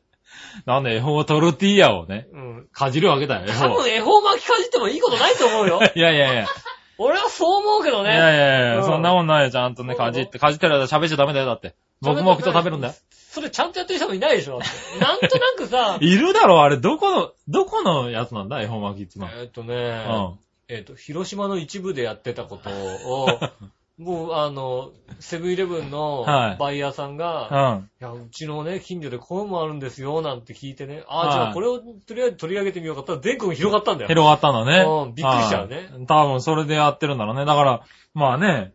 [0.66, 2.68] なんで恵方トルティーヤをね、うん。
[2.72, 3.76] かじるわけだよ、恵多方。
[3.76, 5.80] 分恵方巻きかじってもいいことないと思うよ。
[5.96, 6.48] いやいやいや。
[6.98, 8.12] 俺はそう思うけどね。
[8.12, 10.40] いやいやいや、うんそんなもんないよ、ちゃんとね、そうなのかじって。
[10.40, 11.76] かじってる間喋っちゃダメだよ、だって。
[12.02, 12.94] 黙々と食べるんだよ。
[13.12, 14.60] それちゃんとやってる人もいないでしょ。
[15.00, 19.32] なんとなくさ、 いるだろ、あれ、どこの、どこのやつなんだ、恵方巻きってのは。
[19.36, 20.40] えーっとうね、ん。
[20.70, 23.28] えーっと、広島の一部でやってたことを、
[23.98, 27.90] もう、あの、セブンイレブンのはいバイヤーさんうが、ん。
[28.00, 31.04] いや、うちのね、近所でこういうのもあるんですよ、なんて聞いてね。
[31.08, 34.08] ああ、はいじゃあこれをとりあえず取り上げてみようかったら全国に広がったんだよ。
[34.08, 34.86] 広がったのね。
[34.88, 37.46] うんびっくりしちゃうねはい多分それでやってるんだろうね。
[37.46, 37.82] だから、
[38.14, 38.74] まあね、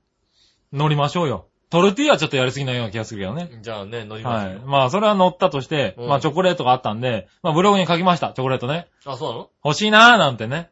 [0.73, 1.47] 乗りましょうよ。
[1.71, 3.49] トルティーヤはちょっとやりすぎなような気がするけどね。
[3.63, 4.59] じゃあね、乗りまはい。
[4.67, 8.33] まあ、それは乗ったとして、うんまあ、チョコレートがあったんで、まあ、ブログに書きました。
[8.35, 8.89] チョコレートね。
[9.07, 9.51] あ、そうなの？
[9.65, 10.71] 欲しいなーなんてね。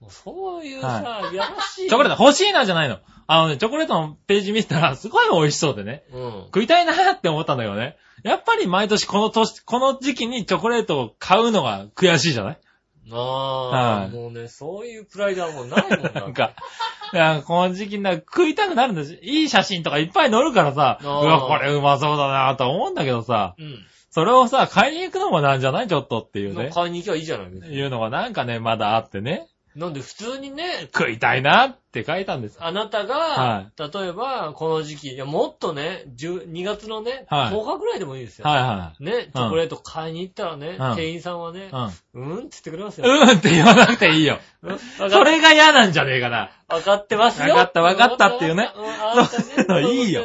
[0.00, 1.88] もうそういうさ、やらしい。
[1.88, 2.98] チョコレート欲しいなじゃないの。
[3.26, 6.02] あのね、チョコレートのページ見てたら、すごい美味しそうでね。
[6.12, 6.32] うん。
[6.46, 7.96] 食いたいなーって思ったんだけどね。
[8.24, 12.58] やっぱり毎年この年、この時期にチョコレートを買うのが悔しいじゃない？
[13.10, 16.10] ああ、はいもうね、そういうプライドはもうないもんだ。
[16.20, 16.52] なんか、
[17.12, 23.78] いや、この時期にな食いたくなるんだし、いい写真とかいっぱい載るからさ、うわ、これうまそうだなと思うんだけどさ、うん。
[24.10, 25.88] それをさ、買いに行くのもなんじゃない？
[25.88, 26.70] ちょっとっていうね。
[26.72, 27.46] 買いに行けばいいじゃない。
[27.48, 29.48] いうのがなんかね、まだあってね。
[29.74, 32.58] なんで普通にね、食いたいなって書いたんです。
[32.60, 38.46] あなたが、は例えば、この時期、いや、もっとね、10 2月のね、はい10日ぐらいでもいいですよ。
[38.46, 41.70] はいはね、チョコレート買いに行ったらね、うん店員さんはねい。、
[42.14, 42.28] うん。
[42.28, 43.06] うん、って言ってくれますよ。
[43.08, 44.38] うんって言わなくていいよ。
[44.62, 46.50] うんそれが嫌なんじゃねえかな。
[46.68, 47.54] わかってますよ。
[47.54, 50.24] わかったわかったっていうねんあんたねそういうのいいよ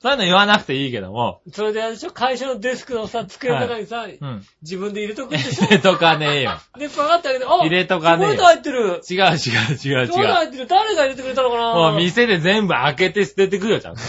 [0.00, 1.40] そういうの言わなくていいけども。
[1.52, 2.10] それであれでしょ？
[2.12, 4.46] 会社のデスクのさ、机の中にさ、うん。
[4.62, 5.64] 自分で入れとくんでしょ？
[5.66, 6.52] 入れとかねえよ。
[6.78, 8.78] で、パカって開けて、あ入れとかねえよチョコレート入ってる。
[8.78, 10.26] 違う違う違うチョコレート違う。
[10.34, 10.66] 入ってる。
[10.68, 11.74] 誰が入れてくれたのかな？
[11.74, 14.00] もう店で全部開けて捨ててくよ、ちゃんと。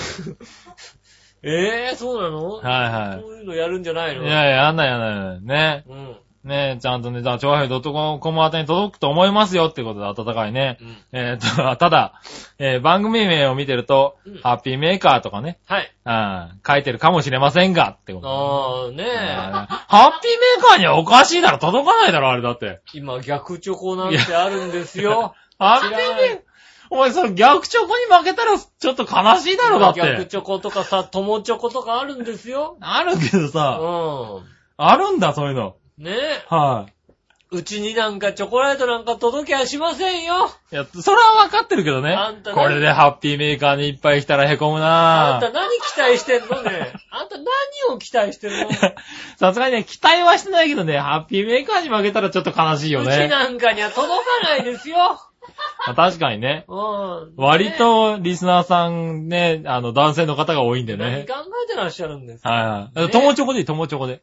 [1.41, 2.49] え えー、そうなの？
[2.57, 4.23] はいはいそういうのやるんじゃないの？
[4.23, 5.41] いやいや、やんないやんないやんない。
[5.41, 5.83] ね。
[5.87, 6.15] うん。
[6.43, 10.77] ねちゃんとね、じゃあ、長平 .com 宛てに届くと思いますよってことで温かいね。
[10.81, 10.97] うん。
[11.11, 12.13] えーっと、 ただ、
[12.59, 15.91] えー番組名を見てると、うんハッピーメーカーとかね、はい。
[16.05, 18.27] うん、書いてるかもしれませんが、ってこと。
[18.27, 19.07] ああ、ねえ。
[19.07, 22.79] ハッピーメーカーにはおかしいだろ、届かないだろ、あれだって。
[22.93, 25.35] 今、逆チョコなんてあるんですよ。
[25.57, 26.39] ハッピーメーカー、
[26.91, 29.99] お前それ逆チョコに負けたらちょっと悲しいだろ、だって。
[29.99, 32.77] 逆チョコとかさ、友チョコとかあるんですよ。
[32.81, 34.41] あるけどさ、う
[34.77, 35.75] あるんだ、そういうの。
[35.99, 36.03] ん。
[36.03, 36.53] ねえ。
[36.53, 36.93] はい、
[37.51, 40.51] うちになんかチョコレートなんか届きゃしませんよ。
[40.71, 42.51] いや、それは分かってるけどねあんた。
[42.51, 45.33] ねこれでハッピーメーカーにいっぱい来たら凹むなぁ。
[45.35, 46.93] あんた何期待してんのね。
[47.09, 47.45] あんた何
[47.95, 48.69] を期待してるの
[49.37, 53.27] さすがにね、期待はしてないけどね、ハッピーメーカーに負けたらちょっと悲しいようちね。
[53.27, 54.95] なんかには届かないですよ。
[55.87, 56.65] まあ確かにね。
[56.67, 57.33] うん。
[57.35, 61.05] 割とリスナーさんね、あの、男性の方が多いんでね。
[61.05, 63.07] ね何考えてらっしゃるんですかはいはい。
[63.07, 64.21] ね友チョコでいい、友チョコで。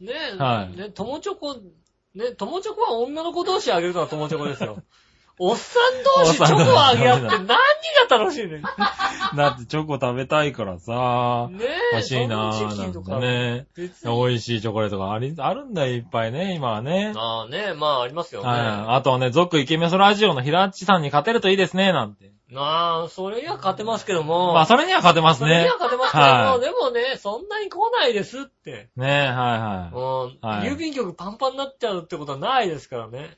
[0.00, 0.36] ねえ。
[0.36, 1.54] はいね、友チョコ、
[2.14, 4.82] ね、友チョコは女の子同士あげるのが友チョコですよ。
[5.38, 7.56] おっさん同士チョコをあげ合って何が
[8.08, 8.62] 楽しいね
[9.36, 11.96] だってチョコ食べたいからさ、え。
[11.96, 13.20] 欲しいなぁ、なんか。
[13.20, 13.66] てね。
[14.04, 17.12] 美味しいチョコレートがあり、あるんだよ、いっぱいね、今はね。
[17.14, 18.48] ああね、まあありますよね。
[18.48, 18.60] はい。
[18.96, 22.32] あとはね、続イケメソラジオの平っちさんに勝てるといいですね、なんて。
[22.54, 24.54] ああ、それには勝てますけども。
[24.54, 25.74] まあ、それには勝てますねそれには。
[25.78, 28.88] 勝てますけども、はいでもね、そんなに来ないですって。
[28.96, 30.48] ねはいはうん。
[30.48, 33.36] はい郵便局パンパンになっちゃうってことはないですからね。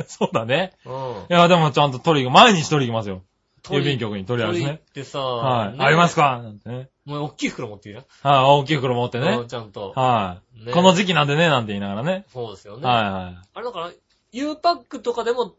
[0.00, 0.04] い。
[0.08, 0.72] そうだね。
[0.86, 0.92] うん。
[0.92, 0.94] い
[1.28, 3.22] や、でもちゃんと取り、毎日取り行きますよ。
[3.64, 4.80] 郵便局に取りあるしね。
[4.88, 5.78] ってさ、はい。
[5.78, 6.40] ねありますか？
[6.42, 6.88] なんてね。
[7.04, 8.04] もう大きい袋持っていいな。
[8.22, 9.48] はい、大きい袋持ってねうん。
[9.48, 9.92] ちゃんと。
[9.94, 10.66] はい。
[10.66, 12.24] ねこの時期なんでね、なんて言いながらね。
[12.32, 12.88] そうですよね。
[12.88, 13.38] はいはい。
[13.54, 13.90] あれだから、
[14.32, 15.54] U パックとかでも、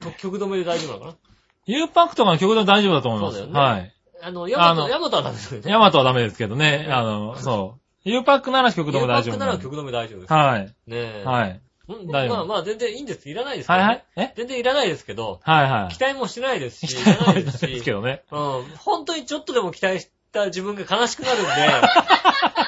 [0.00, 1.23] と曲止めで大丈夫なのかな？
[1.66, 3.38] U パックとかの曲で大丈夫だと思います。
[3.38, 3.94] そうだよねはい。
[4.22, 5.70] あの、ヤマト、ヤマトはダメですよね。
[5.70, 6.88] ヤマトはダメですけどね。
[6.90, 8.08] あの、そう。
[8.08, 9.58] U パックなら曲で U も大丈夫パックなら。
[9.58, 10.32] 曲止め大丈夫です。
[10.32, 10.66] はい。
[10.66, 11.24] ねえ。
[11.24, 11.60] はい。
[11.86, 13.28] うん大丈夫まあまあ全然いいんです。
[13.28, 13.84] いらないですけどね。
[13.84, 14.04] はいはい。
[14.16, 14.32] え？
[14.36, 15.94] 全然いらないですけど、はいはい。
[15.94, 18.22] 期待もしてないですし、期いら待はいですなですし、 けどね。
[18.30, 18.64] うん。
[18.78, 21.50] 本当にちょっとでも期待した自分が悲しくなるんで、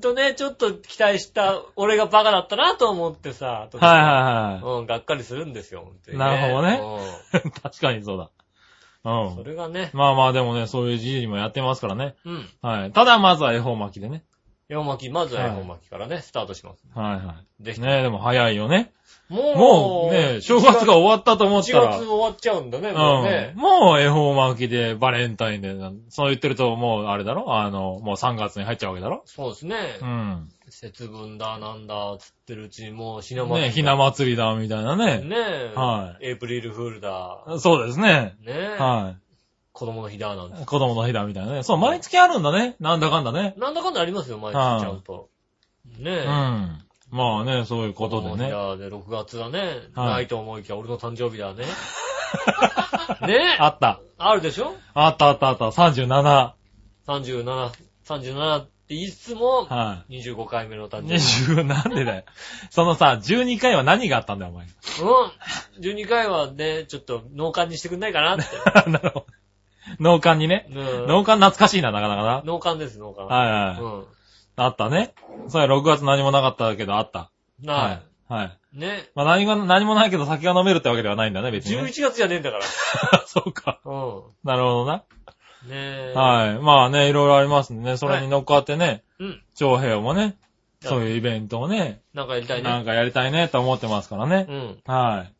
[0.00, 4.04] とね、ちょっと期待した俺がバカだったなと思ってさ、後ではいは
[4.60, 6.80] いはうん、がっかりするんですよ、本当に、なるほどね。
[7.62, 8.30] 確かにそうだ。
[9.04, 9.34] うん。
[9.34, 9.44] そうん。
[9.44, 12.14] れがね、まあまあでもね、そういう時期もやってますからね。
[12.24, 12.48] うん。
[12.62, 12.92] はい。
[12.92, 14.24] ただまずは恵方巻きでね。
[14.68, 16.82] 絵本巻き、まずは絵本巻きからね、スタートします。
[16.94, 17.80] はいはぜひ。
[17.80, 17.82] い。
[17.84, 18.92] ねえ、でも早いよね。
[19.28, 21.98] もう、もうね、正月が終わったと思っ1たら。
[21.98, 23.60] 月終わっちゃうんだね、もうねうん。。
[23.60, 25.74] もう恵方巻きでバレンタインで、
[26.08, 27.54] そう言ってるともうあれだろ？
[27.54, 29.22] あの、もう3月に入っちゃうわけだろ？
[29.26, 30.04] そうですねう。
[30.04, 30.48] ん。
[30.70, 33.66] 節分だ、なんだ、つってるうちにもうひな祭りだ。
[33.66, 35.18] ねひな祭りだ、みたいなね。
[35.18, 35.72] ねえ。
[35.74, 37.44] はエイプリルフールだ。
[37.58, 38.34] そうですね。
[38.40, 38.76] ねえ。
[38.78, 39.14] は
[39.74, 40.62] 子供の日だ、なんて。
[40.62, 40.64] い。
[40.64, 41.62] 子供の日だ、みたいなね。
[41.64, 42.76] そう、毎月あるんだね。
[42.80, 43.54] なんだかんだね。
[43.58, 45.28] なんだかんだありますよ、毎はい日ちゃんと。
[45.98, 46.24] ねうえ。
[46.26, 46.80] ん。
[47.10, 48.50] まあね、そういうことでね。
[48.50, 49.58] だで、6月だね。
[49.94, 51.64] はいないと思いきや、俺の誕生日だね。
[53.26, 53.56] ねえ。
[53.58, 54.00] あった。
[54.16, 54.74] あるでしょ？
[54.94, 55.64] あったあったあった。
[55.66, 56.52] 37。
[57.06, 57.70] ?37、
[58.06, 61.18] 37って言いつつも、は25回目の誕い。
[61.18, 61.52] 生日。
[61.60, 62.22] 20、なんでだよ。
[62.70, 64.66] そのさ、12回は何があったんだよ、お前。
[64.66, 64.68] う
[65.80, 65.82] ん。
[65.82, 68.44] 12回はね、ちょっと農家にしてくんないかなって。
[68.90, 69.26] なるほど。
[70.00, 70.66] 農家にね。
[70.70, 72.42] うん農家懐かしいな、なかなかな。
[72.44, 73.22] 農家です、農家。
[73.22, 73.80] はいはい。
[73.80, 74.04] うん。
[74.56, 75.14] あったね。
[75.48, 77.30] それ6月何もなかったけど、あった。
[77.62, 78.02] なはい。
[78.28, 78.58] はい。
[78.76, 78.78] い。
[78.78, 79.10] ね。
[79.14, 81.82] まあ何が、何もないけど酒が飲めるってわけではないんだね、別に、ね。
[81.82, 82.62] 11月じゃねえんだから。
[83.26, 83.80] そうか。
[83.84, 84.94] うなるほどな。
[84.96, 84.98] ん。
[84.98, 85.02] ね
[85.70, 86.12] え。
[86.14, 86.58] はい。
[86.58, 87.96] まあね、いろいろありますんでね。
[87.96, 89.42] それに乗っかってね、うん。
[89.54, 90.36] 長平もね、
[90.80, 92.70] そういうイベントをね、なんかやりたいね。
[92.70, 94.46] なんかやりたいねと思ってますからね。
[94.48, 94.78] うん。
[94.86, 95.32] はい。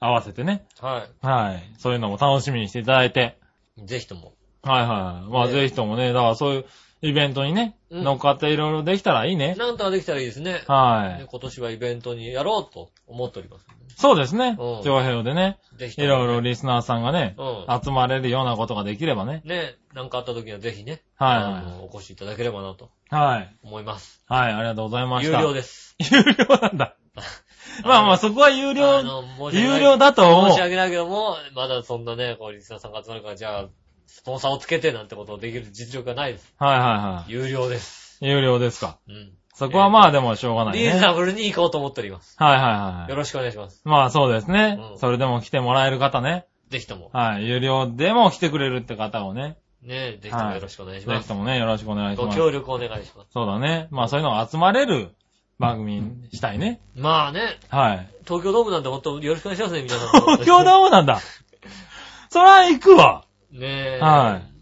[0.00, 0.66] 合わせてね。
[0.80, 1.62] ははい。
[1.78, 3.38] そういうのも楽しみにしていただいて。
[3.78, 3.86] い。
[3.86, 4.34] ぜひとも。
[4.62, 5.30] はいはい。
[5.30, 6.64] まあねぜひともね、だからそういう
[7.02, 9.54] イベントにね、うん乗っかっていろいろできたらいいね。
[9.56, 10.62] なんとかできたらいいですね。
[10.66, 11.20] はい。
[11.20, 13.66] ね今年はイベントにやろうと思っております。
[13.96, 14.82] そうですねうん。
[14.84, 16.06] 長平でね、ぜひとも。
[16.06, 17.80] いろいろリスナーさんがね、うん。
[17.82, 19.42] 集まれるようなことができればね。
[19.44, 21.02] ねなんかあった時にはぜひね。
[21.14, 23.56] はいあのお越しいただければなとはい。
[23.62, 24.20] 思います。
[24.26, 25.38] はい、ありがとうございました。
[25.38, 25.96] 有料です。
[26.10, 26.96] 有料なんだ。
[27.84, 30.60] まあまあ、そこは有あ料、の申し訳ない有料だと思う申し。
[30.60, 33.64] 訳ないけども、まだそんなね、こう、リスナーさんが集まるから、じゃあ、
[34.06, 36.54] スポンサーをつけてなんてことをできる実力がないです。
[36.58, 37.32] はいはいはい。
[37.32, 38.18] 有料です。
[38.20, 38.98] 有料ですか。
[39.08, 39.32] うん。
[39.54, 40.80] そこはまあでもしょうがないね。
[40.80, 42.36] はいリーズナブルに行こうと思っております。
[42.38, 43.16] はいはいよ。
[43.16, 43.80] ろしくお願いします。
[43.84, 44.96] まあそうですねう。
[44.96, 46.46] んそれでも来てもらえる方ね。
[46.68, 47.10] ぜひとも。
[47.12, 47.48] はい。
[47.48, 49.56] 有料でも来てくれるって方をね。
[49.82, 51.16] ね、ぜひともよろしくお願いします。
[51.18, 52.36] ぜひともね、よろしくお願いします。
[52.38, 53.28] ご協力お願いします。
[53.32, 53.88] そうだね。
[53.90, 55.14] まあそういうのが集まれる
[55.58, 56.80] 番組にしたいね。
[56.94, 58.08] まあね、はい。
[58.24, 60.10] 東京ドームなんてほんとよろしくお願いしますね、皆さん。
[60.36, 61.20] 東京ドームなんだ。
[62.30, 63.24] そら行くわ。
[63.50, 64.00] ねえ。。
[64.00, 64.56] はい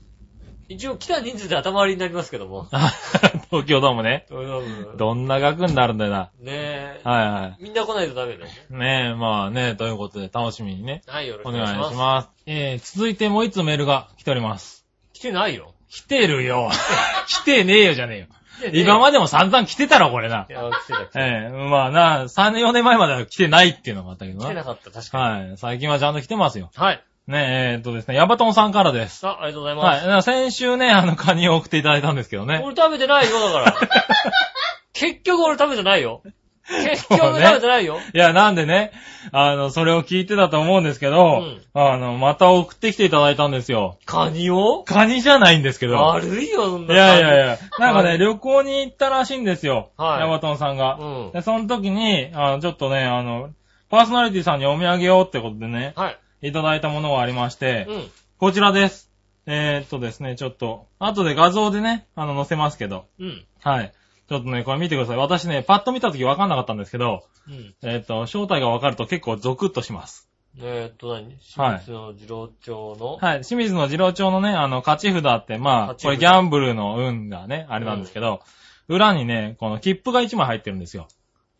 [0.67, 2.69] 一応来た人数で頭割りになりますけども。
[3.51, 4.25] 東京ドームね。
[4.29, 4.97] 東京ドーム。
[4.97, 6.31] どんな額になるんだよな。
[6.41, 7.01] ねえ。
[7.05, 8.67] はいはみんな来ないとダメだよね。
[8.71, 8.75] い。
[8.75, 11.97] ねえ、まあね、ということで楽しみにね、はい、よろしお願いしくお願いします。
[11.97, 12.29] ます。
[12.47, 14.87] えー、続いてもう一つメールが来ております。
[15.13, 15.75] 来てないよ。
[15.91, 16.71] 来てるよ。
[17.29, 18.27] 来てねえよじゃねえよ。
[18.73, 20.47] 今までも散々来てたろ、これな。
[20.49, 21.21] いや、来てた、来てた。
[21.21, 24.47] ええまあな、3年4年前までは来てないっていうのがあったけどな。
[24.47, 25.49] 来てなかった、確かに。
[25.49, 25.57] はい。
[25.59, 26.71] 最近はちゃんと来てますよ。
[26.75, 27.05] はい。
[27.27, 29.21] ねえ、えーっとですね、ヤバトンさんからです。
[29.21, 30.07] さあ、ありがとうございます。
[30.07, 30.23] はい。
[30.23, 32.61] 先週ね、あの、カニを送っていただいたんですけどね。
[32.63, 33.75] 俺食べてないよ、だから。
[34.93, 36.23] 結局俺食べてないよ。
[36.69, 37.99] 結局食べてないよ。
[38.15, 38.93] いや、なんでね、
[39.33, 43.99] あの、それを聞いてたと思うんですけど、うんあの、また送ってきていただいたんですよ。
[44.07, 44.83] カニを？
[44.85, 45.97] カニじゃないんですけど。
[45.97, 46.95] 悪いよ、そんいな。
[46.95, 49.91] やいやいや、なんかね、はい旅行に行ったらしいんですよ。
[49.97, 50.97] はいヤバトンさんが。
[51.01, 51.33] うん。
[51.33, 53.51] で、その時に、あの、ちょっとね、あの、
[53.91, 56.49] パーソナリティさんにお土産をってことでね、はい。
[56.49, 58.11] いただいたものがありまして、うん。
[58.39, 59.11] こちらです。
[59.47, 63.45] えー、っとですね、ちょっと、後で画像でね、あの、載せますけど、うん。
[63.63, 63.93] はい。
[64.29, 65.17] ちょっとね、これ見てください。
[65.17, 67.75] 私ね、パッと見た時わかんなかったんですけど、うん。
[67.83, 70.31] えー、っと、正体がわかると結構ゾクッとします。
[70.57, 73.41] えーっと何、はい清水の次郎町の、はい。
[73.43, 78.41] 清水の次郎町のね、あの、勝ち札って、まあ、これギャンブルの運がね、あれなんですけど、
[78.89, 81.09] 裏にね、この切符が1枚入ってるんですよ。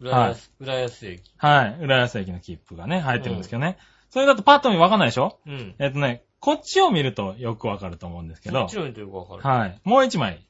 [0.01, 1.23] 浦安、浦安駅。
[1.37, 1.77] はい。
[1.81, 3.79] 浦安駅の切符がね、入ってるんですけどね。
[4.11, 5.39] それだとパッと見わかんないでしょ？
[5.47, 5.75] うん。
[5.79, 9.43] えっとね、こっちを見るとよくわかると思うんですけどどっち、の見てるかわかる。
[9.43, 9.81] はい。
[9.83, 10.47] もう1枚、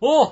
[0.00, 0.26] お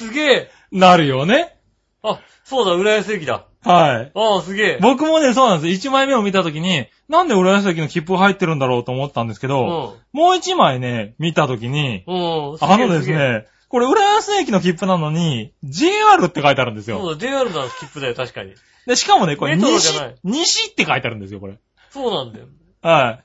[0.00, 1.58] すげえなるよね。
[2.02, 3.44] あ、そうだ、浦安駅だ。
[3.62, 4.12] はい。
[4.14, 4.78] ああ、すげえ。
[4.80, 5.88] 僕もね、そうなんです。
[5.88, 12.14] 1枚目を見たときに、なんで浦安駅の切符入ってるんだろうと思ったんですけど、もう1枚ね、見たときに、うん。
[12.14, 12.58] うん。
[12.62, 13.16] あのですげえ。
[13.18, 16.98] ね、これ浦安駅の切符なのに、JR って書いてあるんですよ。
[16.98, 18.54] そうだ、JR の切符だよ、確かに。
[18.86, 21.58] で、しかもね、これメトロじ西ゃない、西って書いてあるんですよ、これ。
[21.90, 22.46] そうなんだよ。
[22.80, 23.24] はい。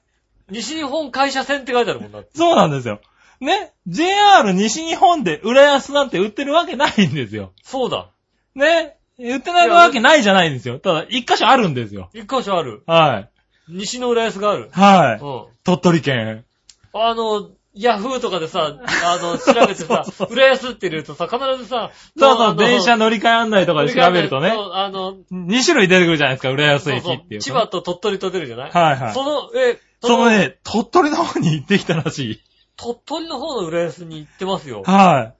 [0.51, 2.31] 西日本会社線って書いてあるもんだって。
[2.35, 2.99] そうなんですよ。
[3.41, 7.51] ね、JR 西日本で浦安なんて売ってるわけないんですよ。
[7.63, 8.09] そうだ。
[8.55, 10.79] ね、売ってないわけないじゃないんですよ。
[10.79, 12.09] ただ、一箇所あるんですよ。
[12.13, 12.83] 一箇所ある。
[12.87, 13.29] はい。
[13.67, 14.69] 西の浦安がある。
[14.71, 15.23] はい。
[15.23, 15.45] うん。
[15.63, 16.45] 鳥取県。
[16.93, 27.41] あの、ヤフーとかでさ、あの、調べてさ、 浦安って入れるとさ、必ずさ、そうそう、電車乗り換え案内とかで調べるとね、そうあの、2種類出てくるじゃないですか、浦安駅っていう。
[27.41, 28.71] 千葉と鳥取と出るじゃない？
[28.71, 29.13] はいはい。
[29.13, 32.41] その、え、その、ね、鳥取の方に行ってきたらしい。
[32.77, 34.83] 鳥取の方の浦安に行ってますよ。
[34.85, 35.33] は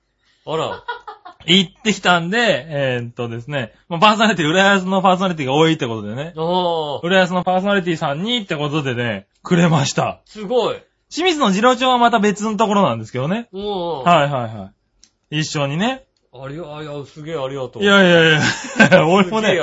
[0.45, 0.83] あら。
[1.47, 1.59] い。
[1.59, 10.21] 行ってきたんで、えーっとですね、まあパーソナリティ、浦安のパーソナリティが多いってことでね、浦安のパーソナリティさんにってことでね、くれました。
[10.25, 10.77] すごい。
[11.09, 13.47] 清水の次郎町はまた別のところなんですけどね。
[13.51, 14.03] うん。
[14.03, 14.71] はいはいは
[15.31, 15.39] い。
[15.39, 16.05] 一緒にね。
[16.33, 17.83] ありが、あいや、すげえありがとう。
[17.83, 18.41] いやいやい
[18.91, 19.57] や、 俺もね。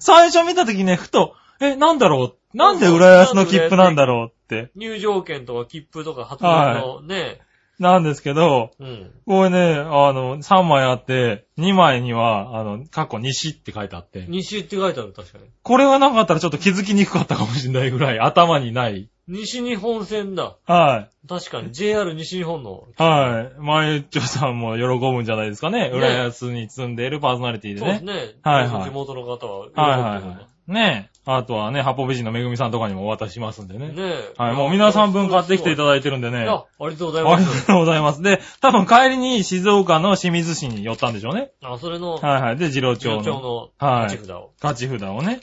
[0.00, 2.56] 最初見た時ね、ふと、え、なんだろう？
[2.56, 4.35] なんで浦安の切符なんだろう？
[4.74, 7.40] 入場券とか切符とか発売のね、
[7.78, 9.10] なんですけど、うん。
[9.26, 15.44] これね、あの、3枚あって、2枚には、あの、過去西って書いてあって、西って書いてある、確かに。
[15.62, 19.10] これがなかったらちょっと気づきにくかったかもしれないぐらい頭にない。
[19.28, 20.56] 西日本線だ。
[20.66, 21.28] はい。
[21.28, 21.72] 確かに。
[21.72, 22.86] JR 西日本の。
[22.96, 23.60] はい。
[23.60, 25.90] まゆっちょさんも喜ぶんじゃないですかね。
[25.92, 27.86] 浦安に住んでいるパーソナリティでね。
[27.86, 28.38] そうですね。
[28.42, 29.82] はいはい地元の方ははいな。
[29.82, 30.72] はいはい。
[30.72, 31.15] ねえ。
[31.28, 33.88] あとはね、八方美人のめぐみさんとかにもお渡ししますんでね。
[33.88, 34.34] ねえ。
[34.38, 34.54] はい。
[34.54, 36.44] もう皆さん分買ってきていただだいてるんでね。
[36.44, 37.66] いや、あありがとうございりがます。
[37.66, 38.22] とうございます。
[38.22, 41.50] で、多分帰りに静岡の清水市に寄ったんでしょうね。
[41.62, 42.56] あ、それの、はいはい。
[42.56, 44.52] で、次郎町町ののはい勝ち札を。
[44.62, 45.40] 勝ち札をね、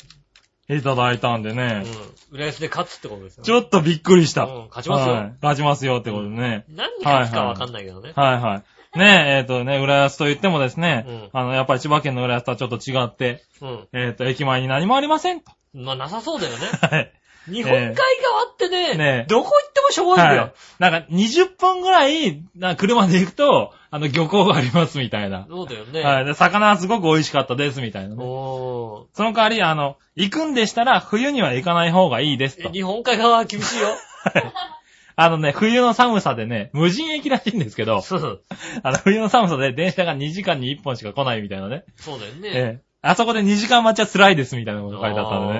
[0.69, 1.83] いただいたんでね。
[2.31, 2.37] うん。
[2.37, 3.43] 浦安で勝つってことですよ。
[3.43, 4.45] ちょっとびっくりした。
[4.45, 6.65] うん勝ちますよはい勝ちますよってことでね。
[6.69, 8.13] 何に勝つかわかんないけどね。
[8.15, 8.63] はいはい。
[8.95, 13.87] ねえ、えっ、とね、浦安と言ってもですね、うんあの、やっぱり千葉県の浦安とはちょっと違って、うん。
[13.93, 15.51] えっ、と、駅前に何もありませんと。
[15.73, 16.67] まあ、なさそうだよね。
[16.81, 17.11] はい。
[17.45, 20.53] 日本海側ってね、ねえどこ行ってもしょぼいんだはいよ。。
[20.79, 25.45] なんか、20分ぐらい、な車で行くと、あの、漁港がありますみたいな。
[25.49, 26.01] そうだよね。
[26.01, 26.25] はい。
[26.25, 28.23] で、魚はすごく美味しかったですみたいなね。
[28.23, 32.69] おその代わり、あの、行くんでしたら、冬には行かない方がいいですと。
[32.69, 33.89] ー日本海側は厳しいよ。
[35.15, 38.41] あのね、冬の寒さでね、無人駅らしいんですけど、そう
[38.83, 41.83] あの、冬の寒さで電車が2時間に1本しか来ないみたいなね。
[41.97, 42.49] そうだよね。
[42.53, 45.59] ええあそこで2時間待ちは辛いですみたいなこと書いてあったんでね。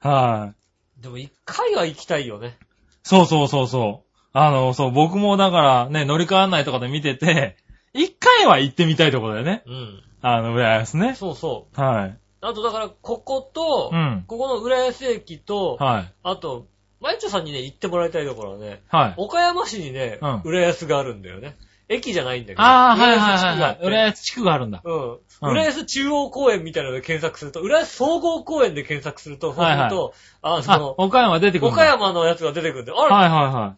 [0.00, 1.00] あはい。
[1.00, 2.58] ーでも一回は行きたいよね。
[3.04, 4.10] そうそうそうそう。
[4.32, 7.56] あの、そう、僕もだからね、乗り換わんないとかで見てて、
[7.94, 9.62] 一回は行ってみたいところだよね。
[9.66, 10.02] うん。
[10.20, 11.14] あの、浦安ね。
[11.14, 11.80] そうそう。
[11.80, 12.18] はい。
[12.40, 16.12] あとだから、ここと、うんここの浦安駅と、はい。
[16.22, 16.66] あと、
[17.00, 19.14] マイチョさんにね、行ってもらいたいところはね、はい。
[19.16, 21.56] 岡山市にね、うん浦安があるんだよね。
[21.88, 22.62] 駅じゃないんだけど。
[22.62, 23.42] ああ、はい浦はいはいはい。
[23.42, 24.80] 安地区があって浦安地区があるんだ。
[24.84, 25.12] うん。
[25.12, 31.82] うん浦安中央公園みたいなので検索すると、浦安総合公園で検索すると、そうすると、ああの、、岡山出てくるんだ。
[31.82, 33.76] 岡山のやつが出てくるんで、あれ、はいはいは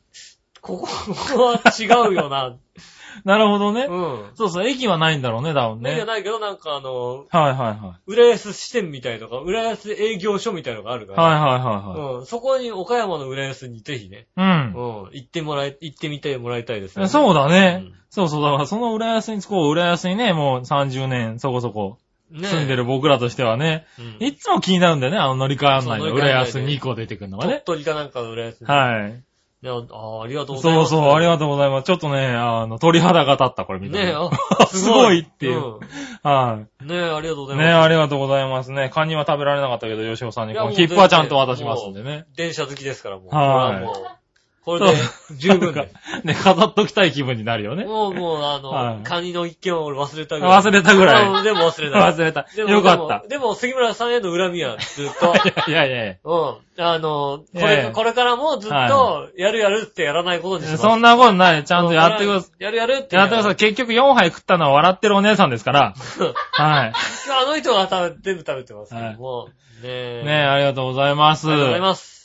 [0.60, 2.56] ここここは違うよな。
[3.18, 3.22] い。
[3.28, 3.86] なるほどね。
[3.88, 4.30] うん。
[4.34, 5.90] そうそう、駅はないんだろうね、多分ね。
[5.90, 11.16] ねじゃないけど、なんかあの、はいはいは浦安支店みたいとか、浦安営業所みたいのがあるかい。
[11.16, 12.26] ら、はいはいはうん。
[12.26, 14.50] そこに岡山の浦安にぜひね、いはい。
[14.50, 14.74] うん。
[15.12, 17.02] 行ってもらい、行ってみてもらいたいですうん。
[17.02, 17.08] ね。
[17.08, 17.94] そうだねうん。
[18.10, 21.98] そうそう、だからその浦安に、こう、浦安にね、もう30年そこそこ
[22.32, 27.62] ね住んでる僕らとしてはね、うんいつも気になるんだよね、あの乗り換え案内う乗り換え案内で浦安2個出てくるのが鳥ね。
[27.64, 28.66] 取かなんかの浦安に。
[28.66, 29.22] はい。
[29.62, 30.90] ねああ、ありがとうございます。
[30.90, 31.84] そうそう、ありがとうございます。
[31.84, 35.56] ちょっとね、あの、鳥肌が立った、これ見たらねあ すごいっていう。
[35.56, 35.80] うん
[36.24, 37.56] はねえ、ありがとうござい。
[37.56, 37.66] います。
[37.66, 38.90] ねありがとうございますね。
[38.90, 42.26] カニは食べられなかったけど、吉尾さんにいやもうこの切符はちゃんと渡しますんでね。
[42.36, 43.34] 電車好きですから、もう。
[43.34, 43.94] はいこれはもう、
[44.64, 44.96] これで
[45.36, 45.86] 十分か。
[46.22, 47.84] ね、飾っときたい気分になるよね。
[47.84, 50.62] もう、もう、あの、はいカニの一件は俺忘れたぐらい。
[50.62, 52.12] 忘れたぐらいうんでも忘れない。
[52.12, 52.46] 忘れた。
[52.54, 53.18] でもよかった。
[53.18, 55.34] でも、でも杉村さんへの恨みはずっと、
[55.68, 56.56] いやいやいうん。
[56.78, 60.76] あの、これ、やこれからもずっとは、やるやるってやらないことにしまや。
[60.78, 60.82] す。
[60.82, 61.64] そんなことない。
[61.64, 62.62] ちゃんとやってください。
[62.62, 63.16] やるやるって。
[63.16, 63.56] やってください。
[63.56, 65.94] 結局4杯食ったのは笑ってるお姉さんですから。
[66.52, 66.92] はい。
[66.92, 69.48] あの人が食べ、全部食べてますけども。
[69.82, 70.22] ねえ。
[70.24, 71.50] ねえ、ありがとうございます。
[71.50, 72.21] ありがとうございます。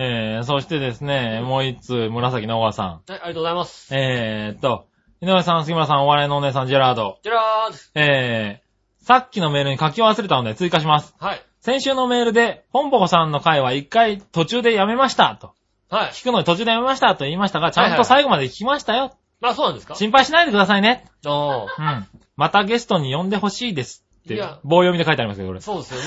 [0.00, 2.86] えー、そしてですね、もう一通、紫の小川さん。
[2.86, 3.92] はい、ありがとうございます。
[3.92, 4.86] えーっと、
[5.20, 7.18] 井上さん、杉村さん、お笑いのお姉さん、ジェラード。
[7.24, 11.16] じゃらーえー、さっきのメールに書き忘れたので追加します。
[11.18, 11.42] はい。
[11.60, 15.52] 先週のメールで、ポンポコさんの回は一回途中でやめました、と。
[15.90, 16.10] はい。
[16.12, 19.16] 聞くのに途中でやめました、と言いましたが、ちゃんと最後まで聞きましたよ。
[19.42, 21.06] あ、そうなんですか心配しないでくださいね。
[21.26, 22.06] あうん。
[22.36, 24.04] またゲストに呼んでほしいです。
[24.24, 25.60] っていや、棒読みで書いてありますけど、こあ、れ。
[25.60, 26.06] そうですよね。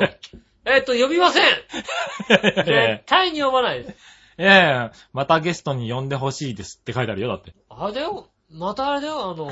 [0.00, 0.42] うん。
[0.64, 1.44] えっと、呼びません
[2.28, 3.96] 絶対に呼ばないです。
[4.38, 7.52] いやいや、またゲストに呼んでほしいですって書いてあるよ、だって。
[7.68, 8.28] あれだよ。
[8.50, 9.50] またあれだよ、あの、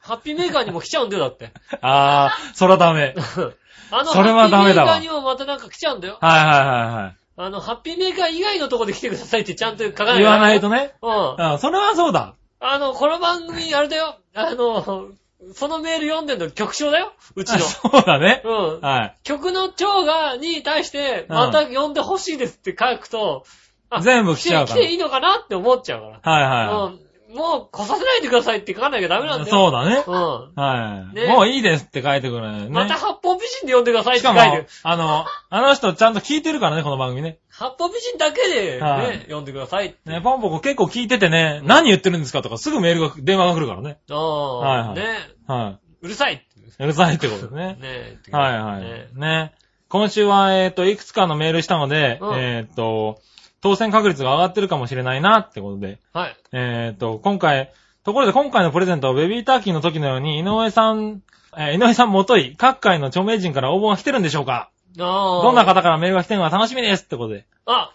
[0.00, 1.52] ハッピーメーカーにも来ちゃうんだよ、だって。
[1.80, 3.14] あー、そらダメ。
[3.90, 6.18] あの、それはダメだわハッピーメーカーにもまたなんか来ちゃうんだよ。
[6.20, 6.66] はいはい
[7.02, 10.24] はいあの、ハッピーメーカー以外のとこで来てくださいってちゃんと書かなはいい。
[10.24, 10.94] と言わないとね。
[11.00, 11.52] うん。
[11.52, 12.34] うん、それはそうだ。
[12.58, 14.16] あの、この番組、あれだよ。
[14.34, 15.12] あの、
[15.54, 17.12] そのメール読んでんの曲唱だよ。
[17.36, 17.60] うちあの。
[17.60, 18.42] そうだね。
[18.44, 18.80] うん。
[18.80, 19.16] はい。
[19.22, 23.44] 曲の長が、に対して、うんまた呼んでほしいですって書くと、
[23.90, 26.32] あ全部来ちゃうから来ていいのかなって思っちゃうから。
[26.32, 27.07] はいはうん。
[27.28, 29.44] もう来させないでくださいって書かなきゃダメなんい。
[29.44, 29.56] だよ。
[29.56, 30.02] そうだね。
[30.06, 30.54] うん。
[30.54, 31.14] はい。
[31.14, 32.68] ねもういいですって書いてくるね。
[32.70, 37.38] また八方美人で呼んでくださいっしてかも書いてる。、あの、あの人ちゃんと聞いてるからね、この番組ね。
[37.50, 39.94] 八方美人だけではいね、呼んでください。
[40.06, 43.98] ね、ポンポコ結構聞いててね、何言ってるんですかとかすぐメールが、電話が来るからね。
[44.10, 45.18] ああ、はいはいね。
[45.46, 46.44] はうるさいって。
[46.60, 46.84] い。
[46.84, 47.76] うるさいってことですね。
[47.82, 48.80] ねはいはい。
[48.82, 49.52] ねね。
[49.88, 53.20] 今週は、えっ、と、いくつかのメールしたので、うんえっ、と、
[53.60, 56.36] 当選確率が上がってるかもしれないなってことで、はい。
[56.52, 57.72] えっ、と、今回、
[58.04, 61.22] ところで今回のプレゼントはベビーターキーの時のように、井上さん、
[61.56, 64.70] えー井上さんもとい、各界の著名人から応募が来てるんでしょうか？
[65.00, 65.42] ああ。
[65.42, 67.46] どんな方からメールが来てるのか楽しみですってことで。
[67.66, 67.92] あ、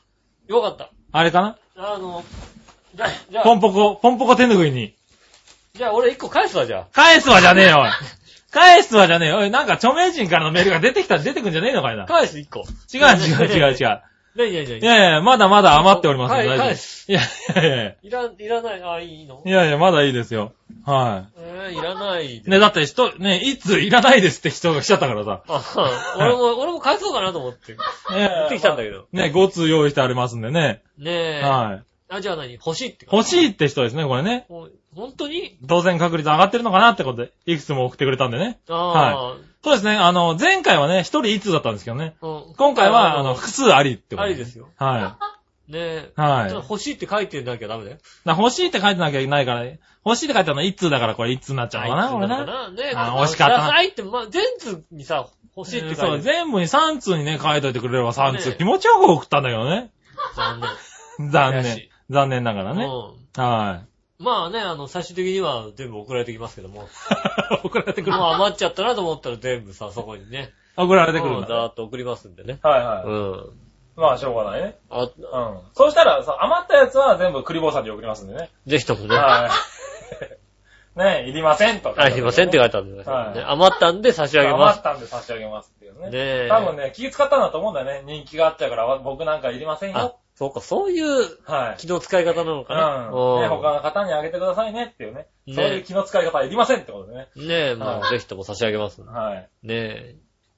[0.47, 0.89] よかった。
[1.11, 1.57] あれかな？
[1.77, 2.23] あの、
[2.95, 4.93] じゃあ、じゃあポンポコ、ポンポコ手拭いに。
[5.75, 7.89] じゃあ俺一個返すわ、じゃ返すわじゃねえよ、おい。
[8.51, 9.37] 返すわじゃねえよ。
[9.37, 12.05] おい、なんか著名人からのメールが出てきたら出てくんじゃねえのかいなあ。。
[12.05, 12.59] 返す一個。
[12.93, 14.01] 違う違う違う違う。
[14.35, 16.37] なになにないにやいや、まだまだ余っておりますよ。
[16.37, 17.23] はい大丈夫返すいやい
[17.55, 18.83] やいやいいら、いらない。
[18.83, 19.41] あ、いいの？
[19.45, 19.51] や。
[19.51, 20.53] いやいや、まだいいですよ。
[20.85, 22.43] はえー、いらないい。
[22.45, 25.43] ね、だって人、ね、いついらないですって人が来ちゃったからさ。
[25.47, 27.73] あ、俺も、 俺も返そうかなと思って。
[27.73, 27.77] ね
[28.11, 29.05] 言ってきたんだけど。
[29.11, 30.81] ね、5通用意してありますんでね。
[30.97, 31.41] ねえ。
[31.43, 31.83] はい。
[32.15, 32.53] あ、じゃあ何？
[32.53, 33.05] 欲しいって。
[33.11, 34.47] 欲しいって人ですね、これね。
[34.95, 35.57] 本当に？
[35.67, 38.59] 当選確率上がってるのかなってことで、いくつも送ってくれたんでね。
[38.69, 42.15] あそうですね、あの、前回はね、一人一通だったんですけどね。
[42.21, 44.69] あ、うん今回は、あの、複数ありってことありですよ。
[44.77, 45.17] は
[45.69, 46.11] ねえ。
[46.17, 46.21] い。
[46.21, 46.53] はい。
[46.53, 47.97] 欲しいって書いてなきゃダメだよ。
[48.25, 49.63] だ欲しいって書いてなきゃいけないから、
[50.05, 52.45] 欲しいって書いてあるのは一通だからこれ一通になっちゃうのかな、俺な。
[52.45, 52.69] な？
[52.71, 52.93] ねえ。
[52.95, 56.23] あ惜しかったなくださいって、まあ、全通にさ、欲しいって書そう、いてる。
[56.23, 58.49] 全部に3通にね、書いといてくれれば3通。
[58.49, 59.91] ね気持ちよく送ったんだけどね。
[60.35, 61.31] 残念。
[61.31, 61.89] 残念。
[62.09, 62.83] 残念ながらね。
[62.85, 63.43] うん。
[63.43, 63.83] は
[64.23, 66.83] まあね、あの、最終的には全部送られてきますけども。
[66.83, 66.85] い。
[67.63, 68.17] 送られてくる。
[68.17, 70.51] もう余っちゃったなと思ったら全部さ、そこにね。
[70.75, 71.39] 送られてくるんだ。
[71.39, 72.59] うんざーっと送りますんでね。
[72.63, 73.03] はいはい。
[73.05, 73.59] うん。
[73.95, 74.77] まあ、しょうがないね。
[74.89, 75.09] あ、うん。
[75.73, 78.49] そうしたら、さ余ったやつは全部クリボーさんに送りますんでね。
[78.65, 79.15] ぜひともね。
[79.15, 79.51] はい。
[80.95, 81.93] ね、いりませんと。
[81.97, 83.43] あ、すいませんって書いてあるんだはいね。
[83.47, 84.79] 余ったんで差し上げます。
[84.79, 86.09] 余ったんで差し上げますっていうね。
[86.09, 86.47] ねえ。
[86.49, 88.03] 多分ね、気使ったんだと思うんだよね。
[88.05, 91.77] 人気があっちゃうから、わ僕なんかいりませんあよ。、そうか、そういうはい。
[91.77, 93.09] 気の使い方なのかな。
[93.11, 93.41] うん。
[93.41, 95.27] ね、うん他の方にあげてくださいねっていうね。
[95.45, 97.27] ねそういう気の使い方はいりませんってことでね。
[97.35, 98.99] ねえ、もうはいぜひとも差し上げます。
[99.01, 99.49] ねはい。
[99.67, 100.15] え。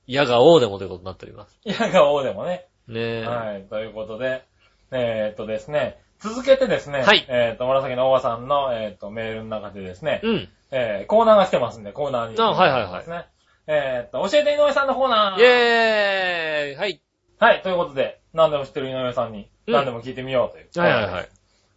[0.07, 1.59] 矢が王でもということになっております。
[1.65, 2.67] いやが王でもね。
[2.87, 3.23] ねえ。
[3.23, 3.63] はい。
[3.63, 4.45] ということで、
[4.91, 10.49] えーっとですね、続けてですね、はいえーっと、紫のおばさんの、えーっと、メールの中でですね、うん。
[10.71, 12.39] えー、コーナーが来てますんで、コーナーに。
[12.39, 13.25] あはいはいはいですね。
[13.67, 15.41] えーっと、教えて井上さんのコーナー。
[15.41, 17.01] イェーイはい。
[17.37, 20.69] はい、ということで、何でも知ってる井上さんに、うん何でも聞いてみようという。
[20.85, 21.29] はいはいはい。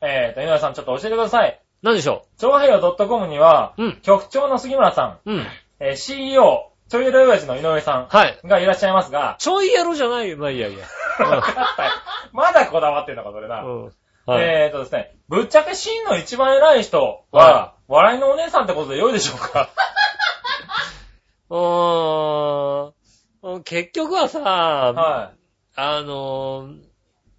[0.03, 1.61] えーっと、井上さんちょっと教えてください。
[1.83, 3.97] 何でしょ超平洋 .com には、ううん。
[4.03, 5.47] 局長の杉村さん、うん。
[5.81, 8.39] えー CEO、ちょいろい親父の井上さはい。
[8.45, 10.37] んがいらっしゃいますが、ちょいやろじゃないよ。
[10.37, 10.85] まあいいやいいや。
[11.27, 11.91] わかったよ
[12.33, 13.63] まだこだわってんのか、それな。
[13.63, 13.85] うん。
[14.27, 14.45] はい。
[14.45, 19.71] えーっとですね、ぶっちゃけ真の一番偉い人は、は笑いのお姉さんってことで良いでしょうか？
[21.51, 23.63] うーん。
[23.63, 25.33] 結局はさ、は
[25.81, 26.77] あのー、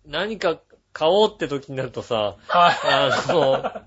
[0.07, 0.57] 何か
[0.93, 2.47] 買おうって時になるとさ、い。
[2.47, 2.75] はい。
[2.85, 3.81] あの、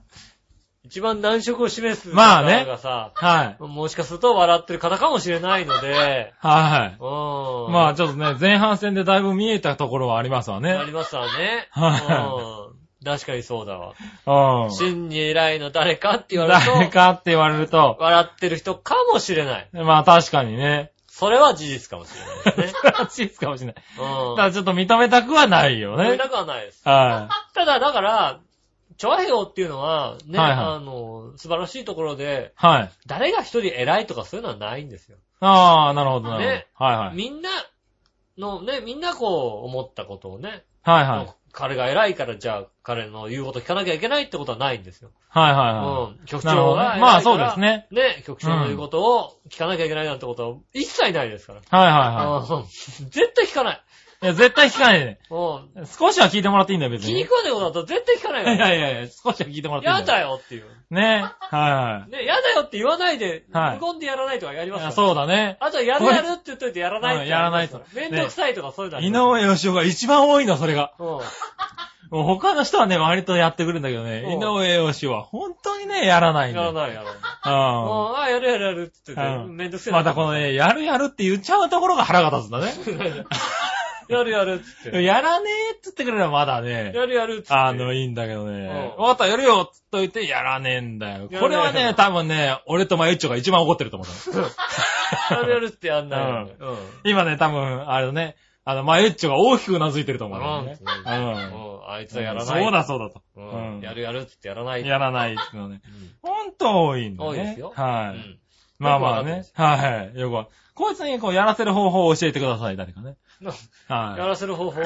[0.85, 3.63] 一番難色を示すまあね方がさ、はい。
[3.63, 6.97] もしかすると笑ってる方かもしれないので、はい。
[7.01, 7.73] うん。
[7.73, 10.83] まあちょっとね、前半戦でだいぶ見えたところはありますわあね。
[10.85, 11.69] りますわね。
[11.71, 13.07] はうん。
[13.07, 13.95] 確かにそうだわ。
[14.65, 14.71] うん。
[14.71, 19.69] 真に偉いの誰かって言われる誰と、かって言われると、笑ってる人かもしれない。
[19.73, 20.93] まあ確かにね。
[21.15, 22.81] それは事実かもしれないですね。
[22.81, 23.75] それは事実かもしれない。
[24.01, 24.37] うん。
[24.37, 26.05] ただちょっと認めたくはないよね。
[26.05, 26.81] 認めたくはないです。
[26.89, 28.41] はただ、だから、
[28.97, 32.67] チョアヘオっていうのは、ね、はいはいあの、素晴らしいところで、い。
[32.67, 32.91] はい。
[33.07, 35.19] 誰が一人偉いとかそういうのはないんですよ。
[35.41, 36.91] ああ、なるほど、なるねほど。
[36.91, 37.17] はいはい。
[37.17, 37.51] みんな
[38.39, 41.35] のね、みんなこう思ったことをね、はいはい。
[41.53, 45.11] 彼が偉いからじゃあ彼の言うこと聞かなきゃいけないってことはないんですよ。
[45.35, 46.27] はいはいはうん。
[46.27, 47.13] 局長が偉いから。
[47.13, 47.87] まあそうですね。
[47.91, 51.61] ね、局長の言うことを聞かなきゃいけないなんてことは一切ないですから。
[51.61, 51.63] い。
[51.71, 52.65] はいはいはうん
[53.09, 53.83] 絶対聞かない。
[54.23, 54.25] い。
[54.25, 55.19] いや、絶対聞かないで。
[55.31, 55.87] うん。
[55.87, 57.09] 少しは聞いてもらっていいんだよ、別に。
[57.09, 58.77] 気に食わないことだと絶対聞かないいやよ。
[58.77, 60.27] いやいや、少しは聞いてもらっていいやんだよ。
[60.27, 60.65] だよっていう。
[60.91, 61.25] ね。
[61.51, 62.11] はいはい。
[62.11, 64.89] ね、やだよって言わないで、はい無言でやらないとかやりますから。
[64.91, 65.57] いやそうだね。
[65.61, 70.93] あとはやるやるって言っといてやらないってうんやらないとめんどくさいとかそういうの井上義雄が一番多いの、それが。
[70.99, 71.21] うん。
[72.13, 76.67] もう他の人はね、割とやってくるんだけどね、うん井上義雄は本当にね、やらないんだよ。
[76.67, 77.15] やらない、やらない。
[77.15, 80.01] ううんあ、やるやるやるって言ってて、うんめんどくせえな。
[80.01, 82.75] またこのね、やるやるって言っちゃうところが腹が立つんだね。
[84.11, 85.03] やるやるっつって。
[85.03, 87.55] やらねえって言ってくれればまだね、やるやるっつって。
[87.55, 88.67] あの、いいんだけどね。
[88.97, 91.13] うんわかった、やるよっつっといて、やらねえんだよ。
[91.13, 94.09] やらねえこれはね、多分ね、俺とマユッチョが一番怒ってると思う。
[95.33, 96.57] やるやるってやんないよね。
[96.61, 96.77] うん。
[97.05, 100.79] 今ね、多分、あれだね、あの、マユッチョが大きくうなずいてると思うよね。
[100.81, 102.63] うんうんあいつはやらない。
[102.63, 103.23] そうだそうだと。
[103.37, 103.83] ううんん。
[103.83, 104.87] やるやるって言ってやらない。
[104.87, 105.83] やらないってのね。
[105.85, 107.31] うんほんと多いんだね。
[107.31, 108.17] 多いですよはい。
[108.17, 108.39] うん
[108.79, 110.19] まあまあねはい。
[110.19, 113.17] よくわこいつにこうやらせる方法を教えてください、誰かね。
[113.89, 114.85] やはらせる方法い。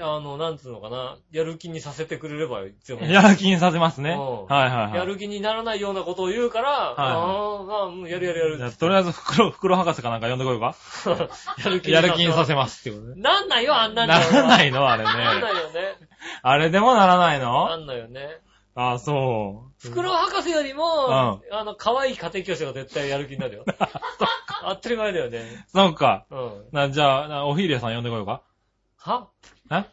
[0.00, 1.18] はあの、なんつうのかな。
[1.32, 3.10] やる気にさせてくれればいつでもいい。
[3.10, 3.12] い。
[3.12, 4.12] やる気にさせますね。
[4.12, 4.98] うんはいはいはい。
[4.98, 10.74] やる気にならないようなことを言うから、ああ、ああ、やるやるやるじゃあとりあえず袋、袋博士かなんか呼んでこようか。
[11.62, 13.20] やる気やる気にさせまますってことね。
[13.20, 14.80] なんないよ、あんなんならないの？
[14.80, 15.60] のあれなんなね。
[15.60, 15.96] いよね。
[16.42, 18.40] あれでもならないなのんないよね。
[18.74, 19.88] あ、そう。
[19.88, 20.84] 袋博士よりも、
[21.50, 23.64] あの、可愛い家庭教師が絶対やる気になるよ。
[24.64, 25.66] 当たり前だよね。
[25.68, 26.24] そうか。
[26.30, 26.68] うん。
[26.72, 28.42] な、じゃあ、なおひりやさん呼んでこようか。
[28.96, 29.28] は？
[29.80, 29.90] え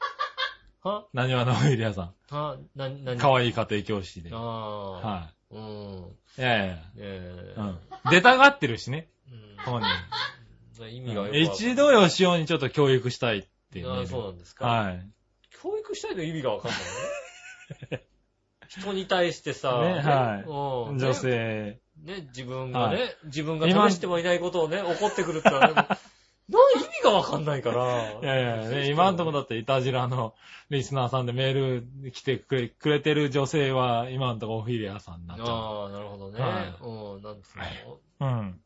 [0.84, 1.06] は？
[1.14, 2.58] 何話のおひりやさは？
[2.76, 3.16] な、なん。
[3.16, 4.30] にかわいい家庭教師で。
[4.34, 4.92] ああ。
[4.92, 6.16] はうん。
[6.38, 6.42] い。
[6.42, 6.76] いやいやいや。
[6.98, 7.80] ええうん。
[8.12, 9.10] 出たがってるしね。
[9.32, 9.90] うん本人。
[10.88, 14.00] 意味が一度よしおにちょっと教育したいっていうね。
[14.00, 14.66] ああそうなんですか。
[14.66, 15.10] はい。
[15.62, 16.80] 教育したいの意味がわかんない
[17.92, 18.06] ね。
[18.70, 21.80] 人に対してさ、ねはいうん女性。
[22.04, 25.88] ね、ね自分がね、はい自分が試してもいないことをね、 怒ってくるってのはね、
[26.50, 28.20] 意味がわかんないから。
[28.22, 30.34] いやいや、ね、今んとこだっていたじらの
[30.70, 36.42] リスナーさんでメール来てくれくれてる女性は今んとこオフィリアさんになっちゃああ、なるほどね。
[36.42, 38.26] はいうん、なんつうのう。
[38.26, 38.60] うん。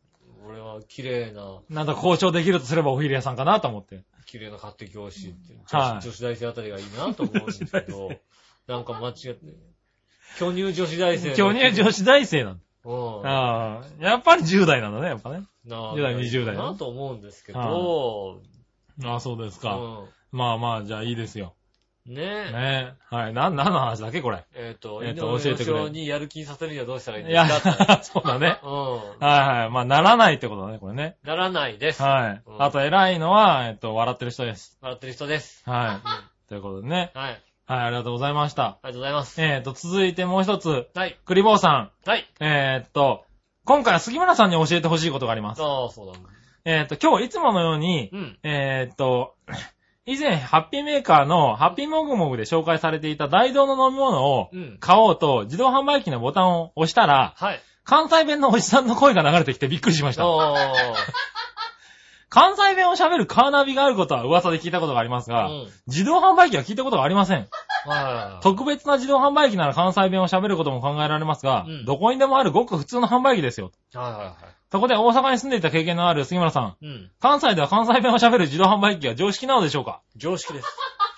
[0.46, 4.04] 俺は綺麗な、なんだ交渉できるとすればオフィリアさんかなと思って。
[4.26, 8.10] 綺麗な家庭教師って、はい女子女子大生あたりがいいなと思うんですけど、
[8.68, 9.40] なんか間違って、
[10.38, 11.36] 巨乳女子大生。
[11.36, 12.64] 今日に女子大生なんだ。
[12.84, 13.28] うん。
[13.28, 15.44] ああ、やっぱり10代なんだね、やっぱね。
[15.66, 18.42] なあ10代20代なと思うんですけど、
[19.04, 19.76] ああ、そうですか。
[19.76, 21.56] うまあまあ、じゃあいいですよ。
[22.10, 22.14] ん。
[22.14, 22.52] ねえ。
[22.52, 23.34] ねはい。
[23.34, 24.44] なん、何の話だっけ、これ？
[24.56, 27.72] えっと、えっと教えてくれにやる気にさせるにはどうしたらいいんいやですか？
[27.94, 28.04] って。
[28.04, 28.60] そうだね。
[28.64, 28.72] うん。
[28.72, 29.70] はいはい。
[29.70, 31.18] まあ、ならないってことだね、これね。
[31.24, 32.02] ならないです。
[32.04, 32.42] はい。
[32.46, 34.78] うんあと、偉いのは、えっと、笑ってる人です。
[34.82, 35.64] 笑ってる人です。
[35.70, 36.02] はい。
[36.50, 37.12] ということでね。
[37.14, 37.42] はい。
[37.66, 38.64] はい、ありがとうございました。
[38.64, 39.42] ありがとうございます。
[39.42, 41.18] えーと、続いてもう一つ、はい。
[41.26, 41.92] クリボーさん。
[42.06, 42.30] はい。
[42.40, 43.24] えーっと、
[43.66, 45.62] 今回は杉村さんに教えてほしいことがあります。
[45.64, 46.20] ああ、そうだね。
[46.66, 48.40] えーっと、今日いつものように、うん。
[48.44, 49.36] えーっと、
[50.06, 54.78] 以前、ハッピーメーカーのハッピーモグモグで紹介されていた大道の飲み物をうん。
[54.82, 57.62] 買おうと自動販売機のボタンを押したら、はい。
[57.86, 60.26] 関西弁のおじさんの声が流れてきてびっくりしました。
[62.36, 65.36] あ関西弁を喋るカーナビがあることは噂で聞いたことがありますあ。
[65.36, 65.68] が、うん。
[65.88, 67.48] 自動販売機は聞いたことがありません。
[67.86, 68.44] はい。
[68.44, 73.72] 特別な自動販売機なら関西弁を喋ることも考えられますが、うんどこにでもあるごく普通の販売機ですよ。
[73.94, 74.36] はいはいは
[74.72, 76.88] そこで大阪に住んでいた経験のある杉村さん、い。
[76.88, 77.12] うん。
[77.20, 80.02] 関西では関西弁を喋る自動販売機は常識なのでしょうか？
[80.16, 80.68] 常識です。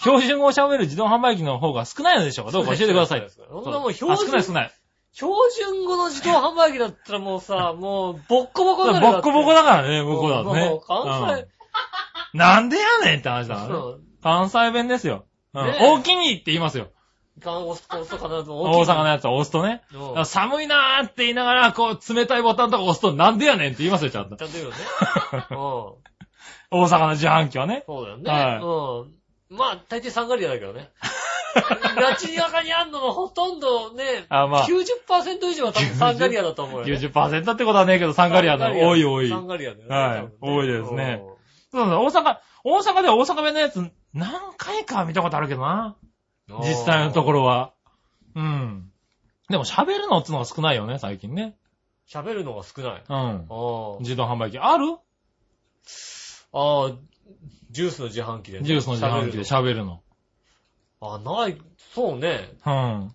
[0.01, 2.51] 標準語を喋る自動販売機の方が少ないのでしょうか？
[2.51, 3.28] どうか教えてください。
[3.30, 4.72] そんなもん標あ少ない少準、ない。
[5.16, 10.66] 標準語の自動販売機だったらもうさ、 もう、ボッコボコボになるよッコボコだからね、向こうだとね。
[10.66, 11.47] もう関西、うん
[12.34, 13.74] なんでやねんって話だからね。
[13.74, 15.26] そう関西弁ですよ。
[15.53, 16.89] うんねえ大きにって言いますよ。
[17.41, 18.86] 大。
[18.86, 19.84] 阪のやつは押すとね。
[19.93, 24.41] うんだから寒いなーって言いながら、こう、冷たいボタンとか押すと、なんでやねんって言いますよ、ちゃんとち。
[24.41, 24.78] ゃんと言うよね。
[25.51, 25.57] うん。
[26.72, 27.86] 大阪の自販機はね。
[27.88, 28.30] そうだよね。
[28.30, 29.24] はいうん。
[29.50, 30.89] まあ、大抵サンガリアだけどね。
[31.96, 36.93] 街中にあんののほとんどね、あ、まあ、90%以上は多分サンガリアだと思うよ、ね。
[36.93, 39.30] 90%ってことはねえけど、サンガリアの多い多い。
[39.30, 39.96] サンガリアだよね。
[39.96, 41.22] はい多分多いですね
[41.72, 43.80] そう大阪、大阪では大阪弁のやつ、
[44.14, 45.96] 何回か見たことあるけどな。
[46.00, 46.06] うん
[46.62, 47.74] 実際のところは。
[48.36, 48.91] うん。
[49.50, 51.56] でも喋るのっつのが少ないよね、最近ね。
[52.08, 53.04] 喋るのが少ない。
[53.08, 54.00] うん。
[54.02, 54.60] 自動販売機。
[54.60, 54.98] ある？
[56.54, 56.91] ああ、
[57.76, 60.01] ジュースの自販機で、ジュースの自販機で喋るの。
[61.01, 61.57] のあ、ない、
[61.93, 62.53] そうね。
[62.65, 63.11] うん。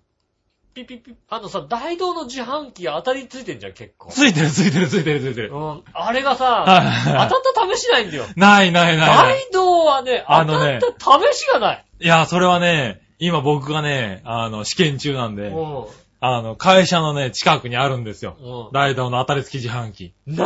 [0.74, 4.10] ピピピ、あのさ、大道の自販機当たりついてんじゃん、結構。
[4.10, 5.52] ついてるついてるついてるついてる。
[5.52, 5.82] うん。
[5.94, 8.26] あれがさ、はい当たった試しないんだよ。
[8.36, 9.08] ないないない。
[9.08, 11.84] 大道はね、当たあのねった試しがない。
[12.00, 15.86] いや、それはね、今僕がね、あの、試験中なんで、う
[16.22, 18.36] あの、会社のね、近くにあるんですよ。
[18.40, 18.44] ん。
[18.44, 18.72] うん。
[18.72, 20.12] 大道の当たり付き自販機。
[20.26, 20.44] 何十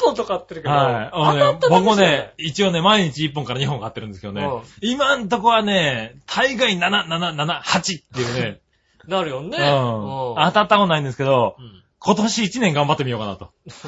[0.00, 1.10] 本と買ってるけど、はい。
[1.12, 8.60] あのね僕もね、一応ね、毎日1本から2本買ってるんですけどね、うん今んとこはね、大概7、7、7、8っていうね、
[9.08, 9.58] なるよね。
[9.58, 10.30] うん。
[10.30, 13.50] うん当たったことないんですけど、うん今年1年頑張ってみようかなと。
[13.66, 13.82] 絶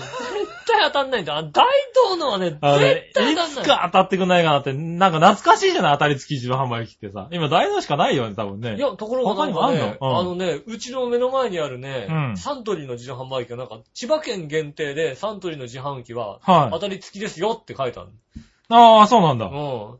[0.67, 1.37] 対当たんないんだ。
[1.37, 1.65] あ大
[1.95, 3.65] 道のはね、絶あのね対いつ当たんない。
[3.67, 5.93] か当たってくんないかなって、なんか懐かしいじゃない？
[5.93, 7.29] 当たり付き自動販売機ってさ。
[7.31, 8.77] 今大道しかないよね、多分ね。
[8.77, 10.31] いや、ところがなんか他にね、もあんの？
[10.31, 18.09] のね、うちの目の前にあるね、うんサントリーの自動販売機がなんか、千葉県限定でサントリーの自販機は、はい当たり付きですよって書いてある。
[18.69, 19.47] ああ、そうなんだ。
[19.47, 19.99] うん。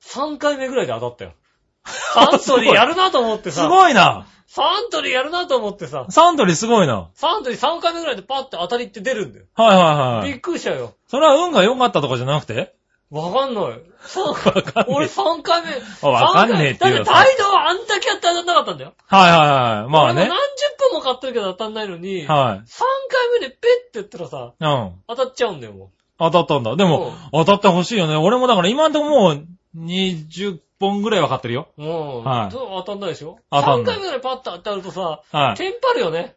[0.00, 1.32] 3回目ぐらいで当たったよ。
[1.84, 4.26] サントリーやるなと思ってさ、すごいな。
[4.50, 7.10] サントリーやるなと思ってさ、サントリーすごいな。
[7.14, 9.44] サントリー3回目ぐらいでパッて当たりって出るんだよ。
[9.54, 10.32] はいはいはい。
[10.32, 10.94] びっくりしたよ。
[11.06, 12.74] それは運が良かったとかじゃなくて？
[13.10, 13.64] わかんない。
[14.00, 15.68] さわかんねえ俺3回目。
[16.02, 18.94] あわかんねえってだって態度はあんだけやって当たんなかったんだよ。
[19.06, 19.90] はいはいはい。
[19.90, 20.30] まあね何。
[20.30, 20.34] 十
[20.90, 22.58] 本も買ってるけど当たんないのに、3はい。
[22.58, 24.92] 回目でペッてやったらさ、うん。
[25.08, 26.76] 当たっちゃうんだよ、も当たったんだ。
[26.76, 28.16] でも、当たってほしいよね。
[28.16, 29.46] 俺もだから今んとこもう
[29.76, 31.68] 20本ぐらいは買ってるよ。
[31.78, 31.82] う。
[31.82, 32.24] うん。
[32.24, 33.38] はい当たんないでしょ？
[33.50, 35.56] 当たんない ?3 回目ぐらいパッと当たるとさ、はい。
[35.56, 36.36] テンパるよね。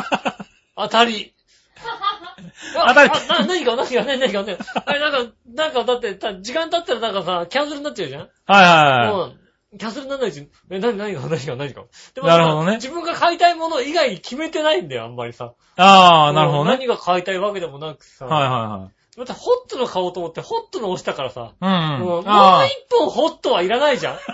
[0.76, 1.32] 当たり。
[2.74, 4.58] 当たりあな、何か何か何かね。
[4.86, 8.20] あれなんか、なんかだって、た時間経ったらなんかさ、キャンセルになっちゃうじゃん？
[8.22, 9.30] はいはいはい。
[9.30, 9.78] うん。
[9.78, 11.82] キャンセルにならないうちに、え、何、何が何が何が？
[12.14, 15.52] でもなるほどね自分が買いたいもの以外に決めてないんだよ、あんまりさ。
[15.76, 16.70] ああ、なるほどね。
[16.72, 18.26] 何が買いたいわけでもなくさ。
[18.26, 21.54] はいはまたホットの買おうと思って、ホットの押したからさ。
[21.60, 21.70] うん。
[21.70, 24.16] もうもうあ一本ホットはいらないじゃん。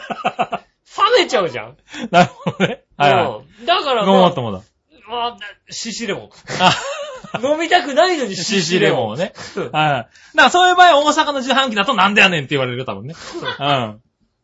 [1.19, 1.67] 冷めちゃうじゃん。
[1.67, 1.77] あ、
[2.11, 2.85] なるほどね。
[2.97, 4.07] はいはうんだからい。
[4.07, 4.61] ごまあもっともだ。
[5.09, 5.39] まあ、
[5.71, 6.31] シシレモン。
[6.61, 6.75] あ、
[7.43, 8.97] 飲みたくないのにシ CC シレモン。
[8.97, 9.33] レモンをね。
[9.57, 9.71] うんはい。
[9.71, 13.15] だからそういう場合、大阪の自販機だとなんでやねんって言われるよ、多分ね。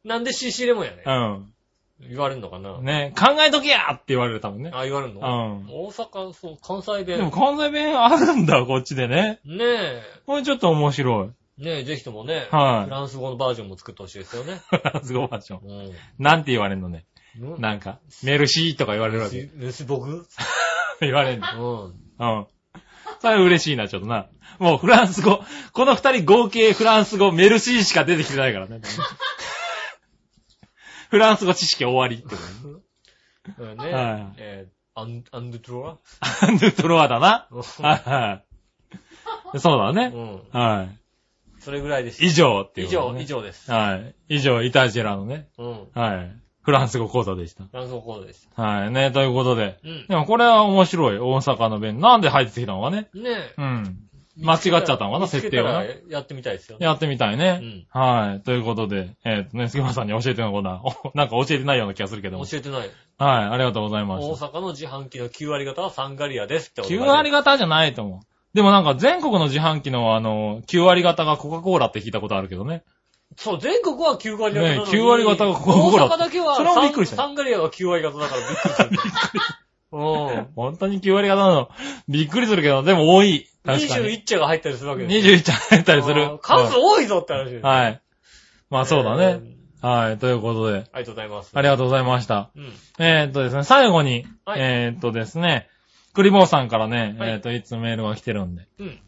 [0.05, 1.53] なんでシシレモンやねうん。
[2.01, 2.73] 言われるのかな？
[2.73, 2.85] うん。
[2.85, 4.71] ね考えとけやって言われる、多分ね。
[4.73, 5.21] あ、言われるの？
[5.21, 5.67] うん。
[5.69, 7.31] 大阪、そう、関西でも弁。
[7.31, 9.41] 関西弁あるんだ、こっちでね。
[9.45, 10.03] ねえ。
[10.27, 11.63] これちょっと面白い。
[11.63, 12.47] ねえ、ぜひともね。
[12.53, 14.61] はいフランス語のバージョンも作ってほしいですよね。
[14.71, 15.69] フランス語バージョン。
[15.69, 15.93] うん。
[16.19, 17.05] なんて言われんのね？
[17.41, 19.49] うんなんか、メルシーとか言われるわけ。
[19.73, 20.27] しし僕？
[21.01, 21.93] 言われんの。
[22.19, 22.29] うん。
[22.39, 22.47] うん。
[23.21, 24.29] それ嬉しいな、ちょっとな。
[24.59, 28.81] もうフランス語、この二人合計フランス語、メルシーしか出てきてないからね。
[31.11, 32.81] フランス語知識終わりってことね。
[33.59, 37.49] うんねはいえー、アン、アンドゥトロアンドゥトロワだな。
[37.51, 38.43] ワはいは
[39.55, 39.59] い。
[39.59, 40.13] そうだね。
[40.15, 40.61] うん。
[40.61, 40.99] はい。
[41.61, 42.25] それぐらいです。
[42.25, 43.71] 以上っていう以上、以上です。
[43.71, 44.15] はい。
[44.29, 45.49] 以上、イタジェラのね。
[45.59, 45.89] うん。
[45.95, 46.33] はい。
[46.61, 47.65] フランス語講座でした。
[47.65, 48.51] フランス語コードです。
[48.55, 48.91] はい。
[48.91, 49.79] ね、ということで。
[49.83, 50.07] うん。
[50.09, 51.19] でもこれは面白い。
[51.19, 52.01] 大阪の弁。
[52.01, 53.09] なんで入ってきたのかね。
[53.15, 53.55] ねえ。
[53.57, 54.08] うん。
[54.41, 55.85] 間違っちゃったのかな、設定をな。
[56.09, 56.79] やってみたいですよ。
[56.81, 57.53] やってみたいうね。
[57.59, 57.87] ん。
[57.91, 58.41] はい。
[58.43, 60.81] ということで、えっとね、杉村さんに教えてのコーナ
[61.15, 62.47] なんか教えてないような気がするけども。
[62.47, 62.81] 教えてない。
[62.81, 64.47] はい、ありがとうございま大した。
[64.47, 68.21] 阪の自販機の9割方はサンガリアですって9割方方じゃないと思う。
[68.55, 72.85] でもなんか全国の自販機のあの、9割方がコカ・コーラって聞いたことあるけどね。
[73.37, 74.93] そう、全国は9割方なのに。
[74.93, 79.03] ね9割方がコカ・コーラ大阪だけはそれもびっくりしたサンガリアが9割方だからびっくりしたんだよ。
[79.93, 80.47] うん。
[80.55, 81.71] 本当に9割方なの。
[82.09, 83.49] びっくりするけど、でも多い。
[83.65, 84.09] 確かに。
[84.09, 85.35] 21茶が入ったりするわけですよ。
[85.35, 86.39] 21ちゃ入ったりする。
[86.43, 88.03] 数多いぞって話ですうんはい。
[88.71, 89.25] まあそうだね。
[89.25, 91.51] うんはい、ということで、ありがとうございます。
[91.55, 92.51] ありがとうございました。
[92.57, 92.73] うん。
[92.99, 95.69] えーっとですね、最後に、はいえーっとですね、
[96.15, 98.99] クリボーさんからね、はいえーっと、いつメールが来てるんで、うん。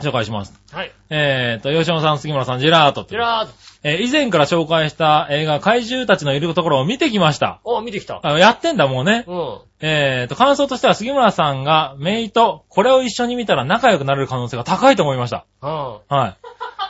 [0.00, 0.52] 紹介します。
[0.72, 0.92] はい。
[1.10, 3.48] えーっと、吉野さん、杉村さん、ジェラートってじゃあ、
[3.82, 7.60] えー以前から紹介した映画、怪獣たちのいるところを見てきました。
[7.64, 8.20] お、見てきた。
[8.22, 9.24] あやってんだ、もうね。
[9.26, 9.58] うん。
[9.80, 15.46] えーっと、感想としては杉村さんが、メイと、これを一緒に見たら仲良くなれる可能性が高いと思いました。
[15.60, 16.36] ははい。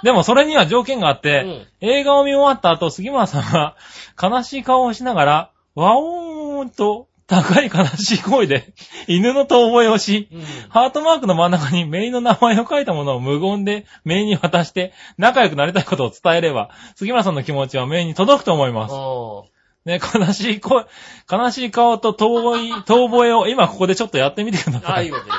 [0.04, 3.76] でもそれには条件があって、うん映画を見終わった後、杉村さんは
[4.20, 8.72] 悲しい顔をしながら、ワオーンと高い悲しい声で
[9.06, 10.42] 犬の遠吠えをし、うん。
[10.70, 18.94] ハートマークの真ん中にメイの名前を書いたものを無言でメイに渡して仲良くなりたいことを伝えれば、杉村さんの気持ちはメイに届くと思います。
[18.94, 19.46] お
[19.84, 20.86] ね、悲しい声、
[21.30, 25.06] 悲しい顔と遠吠え、 遠吠えを今ここでちょっとやってみてくだああ、さい。
[25.06, 25.38] いいこと言う。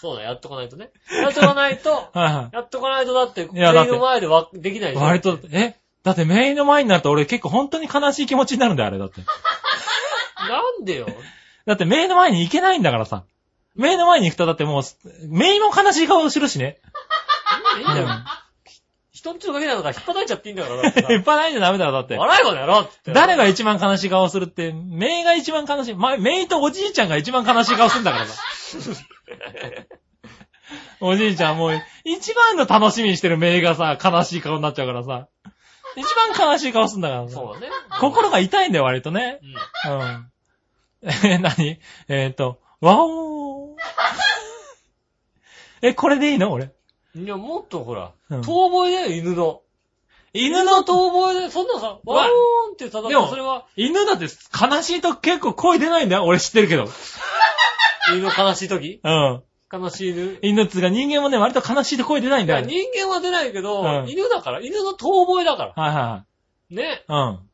[0.00, 0.90] そうだ、やっとかないとね。
[1.10, 2.50] やっとかないと、 は。
[2.52, 5.76] やっとかないとだって、やだって全員の前でわできないでしょ割と、え？
[6.02, 9.20] だってメイの前になると俺結構本当に悲しい気持ちになるんだよ、あれだって。
[10.48, 11.06] なんでよ？
[11.66, 13.24] だってメイの前に行けないんだからさ。
[13.76, 14.82] メイの前に行くとだってもう、
[15.28, 16.78] メイも悲しい顔をするしね。
[17.78, 18.08] いいんだよ。
[19.20, 22.16] 人んちのかけなんだから引っ張いちゃっていいんだから、だってさ いっぱいないんじゃダメだよ、だって。
[22.16, 23.12] 笑い声やろって。
[23.12, 25.94] 誰が一番悲しい顔をするって、メイが一番悲しい。
[25.94, 28.42] ま、メイとおじいちゃんが一番悲しい顔するんだからさ。
[31.00, 35.28] おじいちゃんもう、一番の楽しみにしてるメイがさ、悲しい顔になっちゃうからさ。
[35.96, 37.34] 一番悲しい顔するんだからさ。
[37.34, 37.68] そうだね。
[38.00, 39.40] 心が痛いんだよ、割とね。
[39.86, 39.98] うん。
[39.98, 40.29] うん。
[41.02, 41.78] え、何？
[42.08, 43.78] えっ、と、わおー。
[45.82, 46.52] え、これでいいの？
[46.52, 46.70] 俺。
[47.16, 49.62] いや、もっとほら、うん遠吠えだよ、犬の。
[50.32, 52.28] 犬の遠吠えで、そんなさ、ワーン
[52.74, 56.24] ってただでもそれは、犬だって悲しいと結構声出ないんだよ。
[56.24, 56.86] 俺知ってるけど。
[58.12, 59.00] 犬の悲しい時？
[59.02, 59.42] うん。
[59.72, 60.38] 悲しい犬？
[60.42, 62.66] 犬っつうか人間もね、割と悲しいと声出ないんいや、だよ。
[62.66, 65.82] 人間は出ないけど、うん犬だから、犬の遠吠えだから。
[65.82, 66.26] はいは
[66.70, 67.04] ね。
[67.08, 67.32] いはい。
[67.32, 67.49] うん。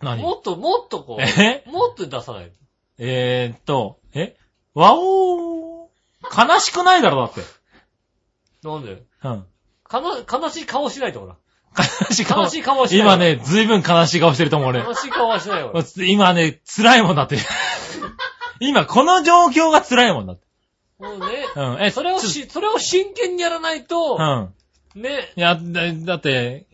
[0.00, 0.22] 何？
[0.22, 1.64] もっと、もっとこえ？
[1.66, 2.52] う、もっと出さないと。
[2.98, 4.36] えーっと、え？
[4.74, 6.52] わおー。
[6.54, 7.40] 悲しくないだろ、だって。
[8.62, 9.02] なんで？
[9.24, 9.46] うん。
[9.84, 11.36] かな、悲しい顔しないとほら。
[11.78, 12.42] 悲しい顔。
[12.42, 13.00] 悲しい顔はしない。
[13.00, 13.16] 今。
[13.16, 14.80] ね、ずいぶん悲しい顔してると思う俺。
[14.80, 15.72] 悲しい顔はしないよ。
[16.08, 17.38] 今ね、辛いもんだって。
[18.60, 20.46] 今、この状況が辛いもんだって。
[20.98, 21.26] もうね。
[21.54, 21.82] うん。
[21.82, 25.02] え、それをちょし、それを真剣にやらないとう、ん。
[25.02, 25.32] ね。
[25.36, 26.66] いや、だだって、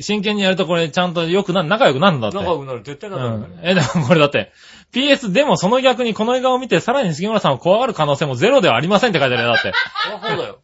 [0.00, 2.36] 真剣にやるとこれちゃんと良くな、仲良くなるんだって。
[2.38, 2.82] 仲良くなる。
[2.82, 3.54] 絶対う仲良くなる。。
[3.54, 4.52] んえ、でもこれだって、
[4.92, 9.72] PS、でもその逆にこの映画を見て、さらに杉村さんを怖がる可能性もゼロではありませんって書いてあるよ、だって。
[10.04, 10.58] そりゃそうだよ。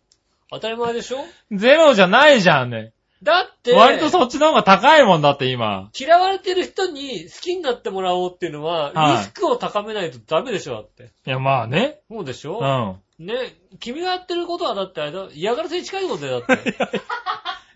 [0.50, 1.18] 当たり前でしょ？
[1.52, 2.92] ゼロじゃないじゃんね。
[3.22, 5.90] だって、割とそっちの方が高いもんだって、今。
[5.96, 11.12] 嫌われてる人に好きになってもらおうっていうのは、はいリスクを高めないとダメでしょ、だって。
[11.26, 12.00] いや、まあね。
[12.10, 12.96] そうでしょ？
[13.18, 13.26] うん。
[13.26, 13.34] ね、
[13.78, 16.74] 君がやってることはだってあれだ、嫌がらせに近いことだよ、だって。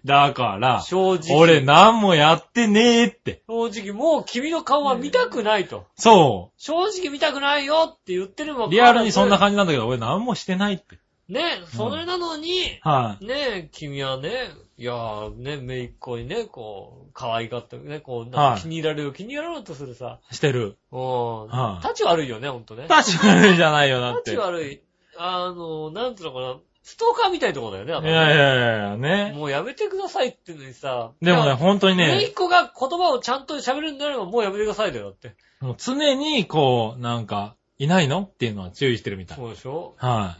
[0.05, 1.39] だから、正直。
[1.39, 3.43] 俺何もやってねえって。
[3.49, 5.87] 正直、もう君の顔は見たくないと。
[5.97, 8.71] そ正直見たくないよって言ってるもう。
[8.71, 10.97] リアルにそんな感感じなんだけど、俺何もしてないって。
[11.29, 11.35] じ。
[11.35, 11.43] ね、
[11.75, 20.21] それなのに、はね君はね、いやーね、めいっ子にね、こう、可愛がってね、こう、はいなんか気に入られる、気に入られようとするさ。
[20.31, 20.35] い。
[20.35, 20.77] してる。
[20.93, 21.47] うん。
[21.49, 22.87] はい立ち悪いよね、ほんとね。
[22.91, 24.83] 立ち悪いじゃないよ、だっ立ち悪い。
[25.17, 29.33] あの、なんつうのかな、ストーカーみたいなとこだよね、だかやいやいやいや、ね。
[29.35, 31.13] もうやめてくださいっていうのにさ。
[31.23, 35.35] でもね、いや本当にねめいっ、子が言葉をちゃんと喋るんであればもうやめてくださいだよ、だって。
[35.61, 39.39] もう常に、こう、なんか、いないのっていうのは注意してるみたい。
[39.39, 39.95] そうでしょ？
[39.97, 40.37] は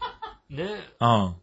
[0.49, 0.63] ね。
[0.63, 0.67] い。
[0.67, 0.75] うん。
[1.01, 1.35] も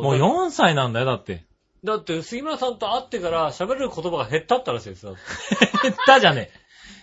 [0.00, 1.44] う、もうだ4歳なんだよ、だって。
[1.82, 5.16] だって杉村さんと会ってから喋れる言葉が減ったったらしいですよ。
[5.82, 6.61] 減ったじゃねえ。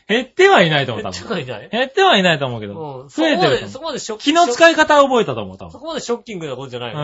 [0.10, 1.38] 減ってはいないと思う、減多分。
[1.42, 3.06] っちゃいない減ってはいないと思うけうど。
[3.06, 3.10] ん。
[3.10, 3.70] そこまで、増えてる。
[3.70, 5.72] そこまでショッ気のい使い方を覚えたと思う、多分。
[5.72, 7.00] そこまでショッキングなことじゃないよ。
[7.00, 7.02] う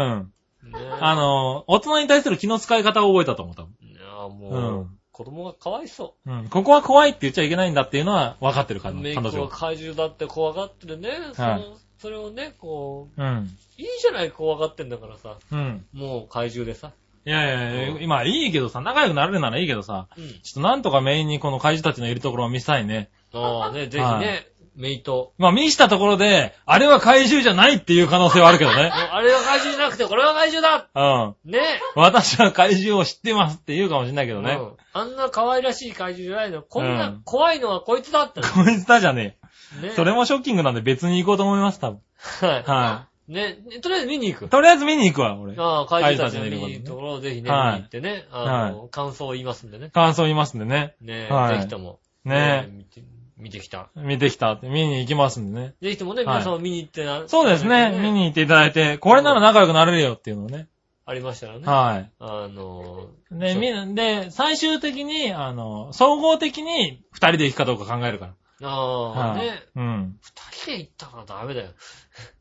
[0.68, 0.72] ん。
[0.72, 3.76] ねあの、大人に対する気の使い方を覚えたと思う、多分。
[3.82, 6.50] いやもう、うん子供がかわいそうん。
[6.50, 8.84] ここは怖いって言っちゃいけないんだっていうのは分かってるう。
[8.84, 9.48] 彼メイ彼女は。
[9.48, 11.10] 怪獣だって怖がってるね。
[11.38, 11.66] はい
[11.98, 13.26] それをね、こうん。
[13.26, 13.48] う、
[13.78, 15.38] いいじゃない、怖がってんだからさ。
[15.54, 15.86] うん。
[15.94, 16.92] もう怪獣でさ。
[17.26, 20.28] いやいやいや、今いいけどさ、仲良くなれるならいいけどさ、うん。
[20.28, 23.10] ちょっとなんとかメインにこの怪獣たちのいるところを見せたいね。
[23.34, 25.34] ああね、ぜひはね、メイト。
[25.38, 28.92] まあ見したところで、あれは怪獣じゃないっていう可能性はあるけどね。
[28.94, 31.52] あれは怪獣じゃなくて、これは怪獣だうん。
[31.52, 34.54] ね私は怪獣を知ってますって言うかもしれないけどね。
[34.54, 36.62] うんあんな可愛らしい怪獣じゃないの。
[36.62, 39.38] こんうなん怖いのはこいつだったのこいつだじゃね
[39.82, 39.90] ねえ。
[39.90, 42.00] それもショッキングなんで別に行こうと思います、多分。
[42.40, 42.64] はい。
[42.64, 44.50] はね、ねとりあえず見に行くい。。
[44.50, 45.56] とりあえず見に行くわ、俺。
[45.58, 49.90] ああ、怪獣たちのいるところをぜひね、はい見に行ってね、あの、感想を言いますんでね。
[49.90, 50.96] 感想言いますんでね。
[51.02, 52.00] ねはいぜひとも。
[52.24, 53.02] ね見て、
[53.38, 53.90] 見てきた。
[53.96, 55.74] 見てきたって、見に行きますんでね。
[55.82, 57.24] ぜひともね、はい皆さんも見に行ってな。
[57.28, 57.98] そうですね。
[58.00, 60.68] 見に行っていただいて、これなら仲良くなれるよっていうのをね。
[61.08, 61.66] ありましたらね。
[61.66, 63.40] はあの、い。
[63.40, 68.34] で、そうみ、で、最終的に、あの、総合的に二人で行くかどうか考えるから。
[68.62, 69.64] ああ、はいね。
[69.76, 70.18] うん。
[70.22, 71.72] 二人で行ったからダメだよ。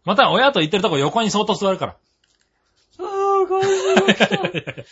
[0.05, 1.97] また親と行ってるとこ横に相当座るから。
[3.01, 4.27] ああ、怪獣が来た。
[4.27, 4.85] 怪獣が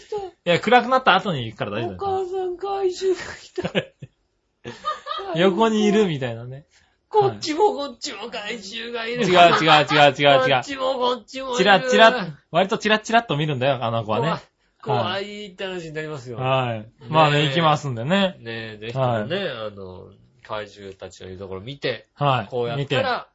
[0.00, 1.86] 来いや、暗くなった後に行くから大た。
[1.86, 5.38] お丈夫母さん 怪獣が来た。
[5.38, 6.66] 横にいるみたいなね。
[7.08, 9.22] こっちもこっちも怪獣がいる。
[9.22, 10.64] 違う違う違う違う違うこっ。
[10.64, 11.58] ちもこっちもいる。
[11.58, 14.42] チラッチラッ、割とチラッチラッと見るんだよ、あの子はね。
[14.84, 15.46] 怖い。
[15.46, 16.38] って話になりますよ。
[16.38, 16.86] はい。
[17.08, 18.36] まあね、行きますんでね。
[18.40, 20.08] ねえ、ぜひともね、あの、
[20.42, 22.46] 怪獣たちのいるところを見て、はい。
[22.50, 22.86] こうやっ。
[22.86, 23.28] たら、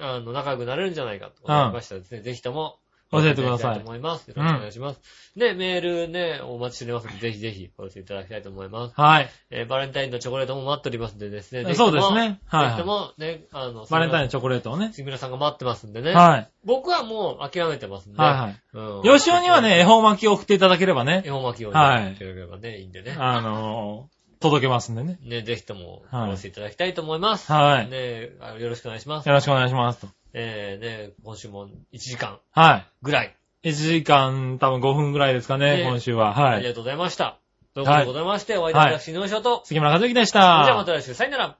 [0.00, 2.78] あの、仲良くなれるんじゃないかと思いましたらですね、ぜひとも、
[3.10, 4.28] 教えてください思います。
[4.28, 5.00] よろしくお願いします。
[5.36, 8.94] ね、メールね、お待ちしておりますので、ぜひぜひお寄せいただきたいと思います。
[8.94, 9.30] はい。
[9.50, 14.90] えーバレンタインのチョコレートも待っておりますんでですね、そうですねはいぜひとも、ね、あの、バレンタインのチョコレートをね。
[14.92, 16.12] 杉村さんが待ってますんでね。
[16.12, 16.50] はい。
[16.64, 18.18] 僕はもう諦めてますんで。
[18.18, 18.60] はいはい。
[18.74, 19.02] うん。
[19.02, 23.16] よしおにはね、恵方巻きを送っていただければね恵、方巻きをはいね、いただければね、いいんでね。
[23.18, 25.18] あのー、届けますんでね。
[25.22, 27.52] ね、ぜひとも、はいお寄せいただきたいと思います。
[27.52, 27.88] はい。
[27.88, 29.28] ね、あよろしくお願いします。
[29.28, 30.23] よろしくお願いしますと。
[30.34, 32.86] えー、ね、今週も1時間はい。
[33.02, 36.34] ぐらい、1時間、多分5分ぐらいですかね、ね今週は。
[36.34, 36.56] はい。
[36.56, 37.38] ありがとうございました。
[37.72, 40.40] ということでございまして、お会いいたい私、井上翔と、杉村和之でした。
[40.40, 41.52] それではまた来週、さよなら。